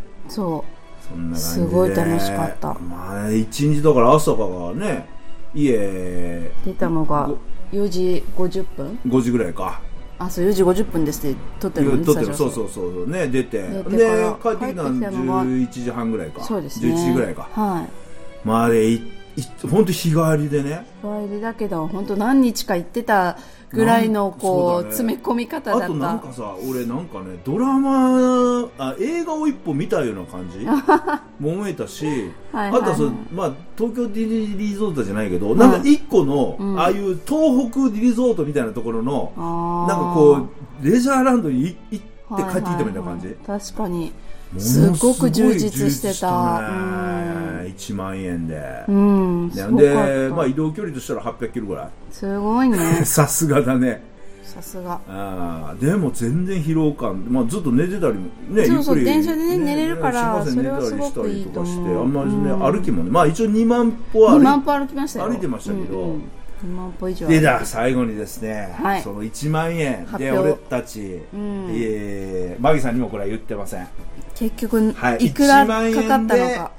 [1.10, 1.68] そそんな感じで。
[1.68, 5.08] すごい楽しかったまあ一日だから朝からね
[5.54, 7.30] 家う出たのが
[7.72, 9.82] 4時50分？5時ぐらいか。
[10.18, 11.98] あそう4時50分ですって撮ってるの？
[11.98, 13.10] ねそうそうそうそう。
[13.10, 13.62] ね出て。
[13.62, 16.44] で帰ってきたのが11時半ぐらいか。
[16.44, 16.94] そうですね。
[16.94, 17.48] 11時ぐらいか。
[17.54, 17.90] はい。
[18.48, 19.12] まあでいい
[19.70, 20.86] 本当日帰りでね。
[21.02, 23.38] 日帰りだけど本当何日か行ってた
[23.72, 24.90] ぐらいのこうね。
[24.92, 25.86] 詰め込み方だった。
[25.86, 30.66] あとなんかさ俺なんかねドラマあ映画を一本見たような感じ？
[31.40, 32.06] も思えたし。
[32.06, 32.72] はいはい。
[32.72, 36.80] はいあとはまあ、東京ディリゾートじゃないけど、なんか一個の、うん。
[36.80, 39.32] ああいう東北リゾートみたいなところの
[39.88, 40.48] なんかこ
[40.82, 43.60] うレジャーランドにい行って帰ってきたみたいな感じ、はいはいはい。
[43.62, 44.12] 確かに
[44.58, 51.90] すごく充実充してしたたね1万円で、うん、うん、でまあ、移動距離としたら800キロぐらい。
[52.12, 52.78] すごいね。
[53.06, 54.02] さすがだね。
[54.44, 55.00] さすが。
[55.08, 62.02] あーでも全然疲労感、まあ、ずっと寝てたりもねそうそう電車でね寝れるからそれはすごくいいと思う。
[62.02, 62.60] あんまりね、うん。
[62.60, 65.30] 歩きもねまあ一応2万歩は2歩い万歩歩きましたよ。
[65.30, 66.00] 歩いてましたけど。
[66.00, 66.22] うんうん、
[66.66, 69.02] 2万歩以上でだ最後にですね、はい。
[69.04, 70.08] その1万円。
[70.18, 71.20] で俺たち、ん。
[71.70, 73.88] えーマギさんにもこれは言ってません
[74.40, 76.72] 結局はいいくら1万円かかったのか。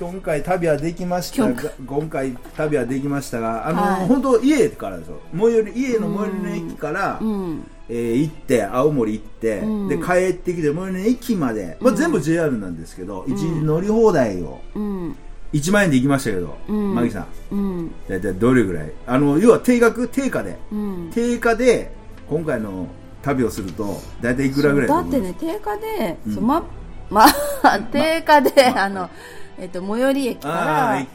[0.00, 2.32] 今回旅はできましたが今回。
[2.56, 4.06] 旅はできましたがあの、はい。
[4.06, 5.20] 本当家からですよ。
[5.36, 7.66] 最寄り家の最寄りの駅から、うん。
[7.90, 9.88] えー行って青森行って、うん。
[9.88, 15.16] で帰ってきて最寄りの駅まで、まあ、全部 JR なんですけど、一日乗り放題をうん。
[15.52, 16.94] 1万円で行きましたけど、うん。
[16.94, 17.54] マギさん。
[17.54, 17.94] うん。
[18.08, 18.92] 大体どれぐらい？
[19.06, 20.56] あの要は定額定価で。
[20.72, 21.10] うん。
[21.12, 21.92] 定価で
[22.26, 22.86] 今回の
[23.20, 26.34] 旅をすると大体いくらぐらいだってね定価で、うん。
[26.34, 26.64] そう
[27.12, 27.26] ま
[27.62, 29.10] まあ定価で、あの
[29.58, 30.64] えっと最寄り駅かあ
[30.98, 31.06] ら。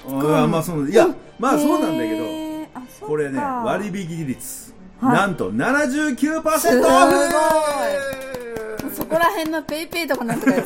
[0.09, 0.17] うん。
[0.51, 1.09] まあそういや
[1.39, 2.25] まあそうなんだけど
[3.07, 5.17] これね割引率、はい。
[5.17, 6.93] なんと79%すごい。
[6.93, 6.97] オ
[8.89, 10.65] フそこら辺のペイペイとかなんとかすごい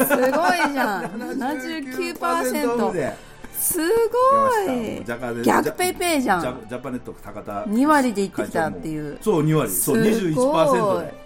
[0.73, 1.05] じゃん。
[1.39, 3.13] 79%オフで
[3.61, 5.05] すごい。
[5.45, 9.19] 逆ペイペイじゃジャんジャパネット高田2割で行ってきたっていう。
[9.21, 9.71] そう2割。
[9.71, 10.35] そうすごい。
[10.35, 11.21] 21%で。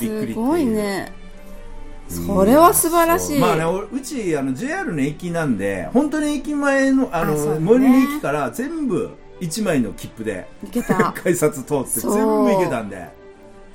[0.00, 1.12] びっくりすごいね
[2.08, 9.10] それは素晴らしい、まあね、俺うちあの JR の駅なんで本当に駅前のあの最寄りの駅から全部
[9.40, 11.12] 1枚の切符でいけた。
[11.20, 13.08] 改札通って全部行けたんで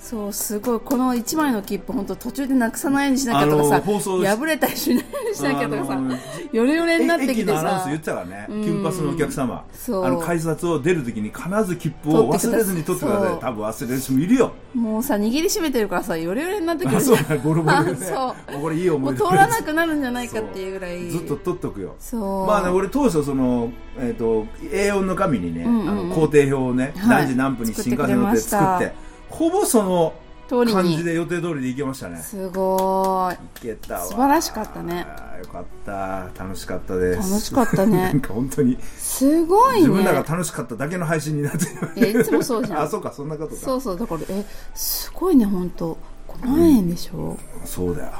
[0.01, 0.79] そうすごい。
[0.79, 6.17] この1枚の切符本当途中でなくさないようにしなきゃとかあさの放送し破れたりしないようにしなきゃとかさあの
[6.51, 7.53] ヨレヨレになってき駅てさ。
[7.53, 8.63] のアナウンス言ってたからね、うん。
[8.63, 13.39] キュンパスのお客様あの改札を出るときに必ず切符を忘れずに取ってください。
[13.39, 14.51] 多分忘れる人もいるよ。
[14.73, 16.99] もうさ握りしめてるからさヨレヨレになってくる。
[16.99, 17.17] そう。
[17.43, 17.97] ゴロゴロでね。
[17.97, 18.51] そう。
[18.53, 21.09] もうこれいい思通らなくなるんじゃないかっていうぐらい。
[21.09, 21.95] ずっと取っとくよ。
[21.99, 22.47] そう。
[22.47, 25.89] まあね、俺当初その、えー、と A4 の紙にね、うんうんうん。
[25.89, 27.25] あの工程表をね、はい。
[27.25, 30.13] 何時何分に新幹線乗って作ってほぼその
[30.49, 32.17] 感じで予定通りで行けましたね。
[32.17, 33.37] すごーい。
[33.37, 34.05] 行けたわ。
[34.05, 35.05] 素晴らしかったね。
[35.39, 36.29] よかった。
[36.37, 37.29] 楽しかったです。
[37.29, 37.97] 楽しかったね。
[38.11, 38.77] なんか本当に。
[38.97, 39.87] すごいね。
[39.87, 42.21] 自分らが楽しかっただけの配信になってる。
[42.21, 42.81] いつもそうじゃん。
[42.83, 43.61] あそうかそんなことか。
[43.61, 48.11] そうそうだからえすごいね本当5万円でしょ、そうだよ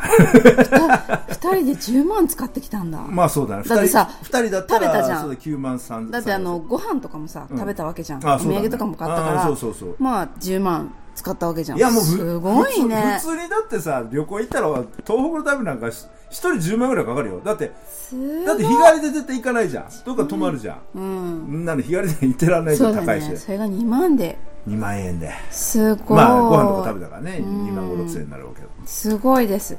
[1.30, 3.62] 二人で10万使ってきたんだ、まあそうだね。
[3.62, 5.20] だってさ2人二人だったら食べたじゃん。
[5.22, 7.58] そうだ9万3だってあのご飯とかもさ、うん。
[7.58, 8.28] 食べたわけじゃん。
[8.28, 8.58] あそうだね。
[8.58, 9.42] お土産とかも買ったから。
[9.42, 11.78] あそうそうそうまあ10万使ったわけじゃん。
[11.78, 13.18] いやもうふすごいね。
[13.20, 17.40] 普通にだってさ旅行行ったら東北の旅なんかし一人10万ぐらいかかるよ。
[17.44, 19.84] だってだって日帰りで絶対行かないじゃん。
[20.04, 21.46] どっか泊まるじゃん、うん。
[21.48, 24.38] みんなの日帰りで行ってらんないじゃん高いし、ねそれが2万で。
[24.68, 25.32] 2万円で。
[25.50, 26.18] すごい。
[26.18, 27.38] まあご飯とか食べたからね。
[27.38, 29.76] うん2万5 6千円になるわけどすごいです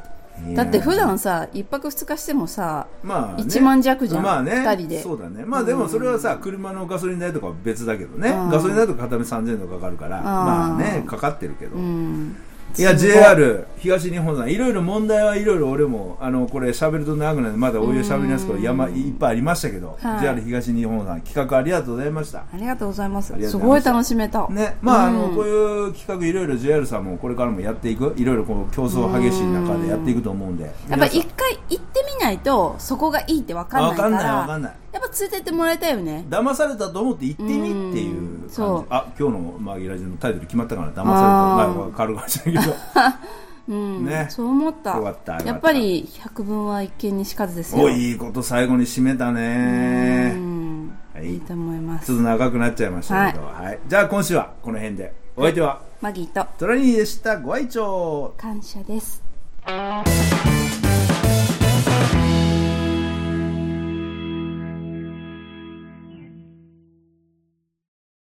[0.55, 4.23] だって普段さ一泊二日してもさまあ、ね、1万弱じゃん。
[4.23, 4.61] まあね。
[4.63, 5.01] 二人で。
[5.01, 5.45] そうだね。
[5.45, 8.29] まあでもそれはさ車のガソリン代とかは別だけどね。
[8.29, 8.49] うん。
[8.49, 10.21] ガソリン代とか片目3000円とかかかるから。
[10.21, 10.23] ん。
[10.23, 12.35] まあねかかってるけど、うん
[12.77, 20.19] いや JR 東日本さんいろいろ問題はいろいろ俺もあのこれ喋ると長くなるまだお湯喋りますけど山いっぱいありましたけど、はい。
[20.21, 23.49] JR 東日本さん企画ありがとうございましたありがとうございます。
[23.49, 24.47] すごい楽しめた。
[24.49, 24.77] ね。
[24.81, 30.65] まあ、あのうんこういう企画いろいろ JR さんもこれからもやっていくいろいろこう競争激しい中でやっていくと思うんで。
[30.89, 34.75] やっぱ一回行ってみないとそこがいいって分かんないから分かんない分かんない。
[34.91, 36.25] やっぱ連れてってもらいたいよね。
[36.29, 41.13] 騙されたと思って行ってみっていううん感じあ今日のマギラジのタイトル決まったから騙された。
[41.13, 41.75] あー。
[41.75, 42.21] まあ変わ
[42.65, 44.99] るかもしれないけどうん、ねそう思った。
[45.45, 47.83] やっぱり百聞は一見にしかずですよ。
[47.83, 50.89] おいいこと最後に締めたうねん。
[51.13, 51.33] はい。
[51.33, 52.07] いいと思います。
[52.07, 53.79] ちょっと長くなっちゃいましたけど、はい。
[53.87, 55.13] じゃあ今週はこの辺で。
[55.37, 55.81] お相手は？
[56.01, 56.45] マギーと。
[56.57, 57.37] トラニーでした。
[57.39, 58.33] ご愛聴。
[58.35, 59.23] 感謝です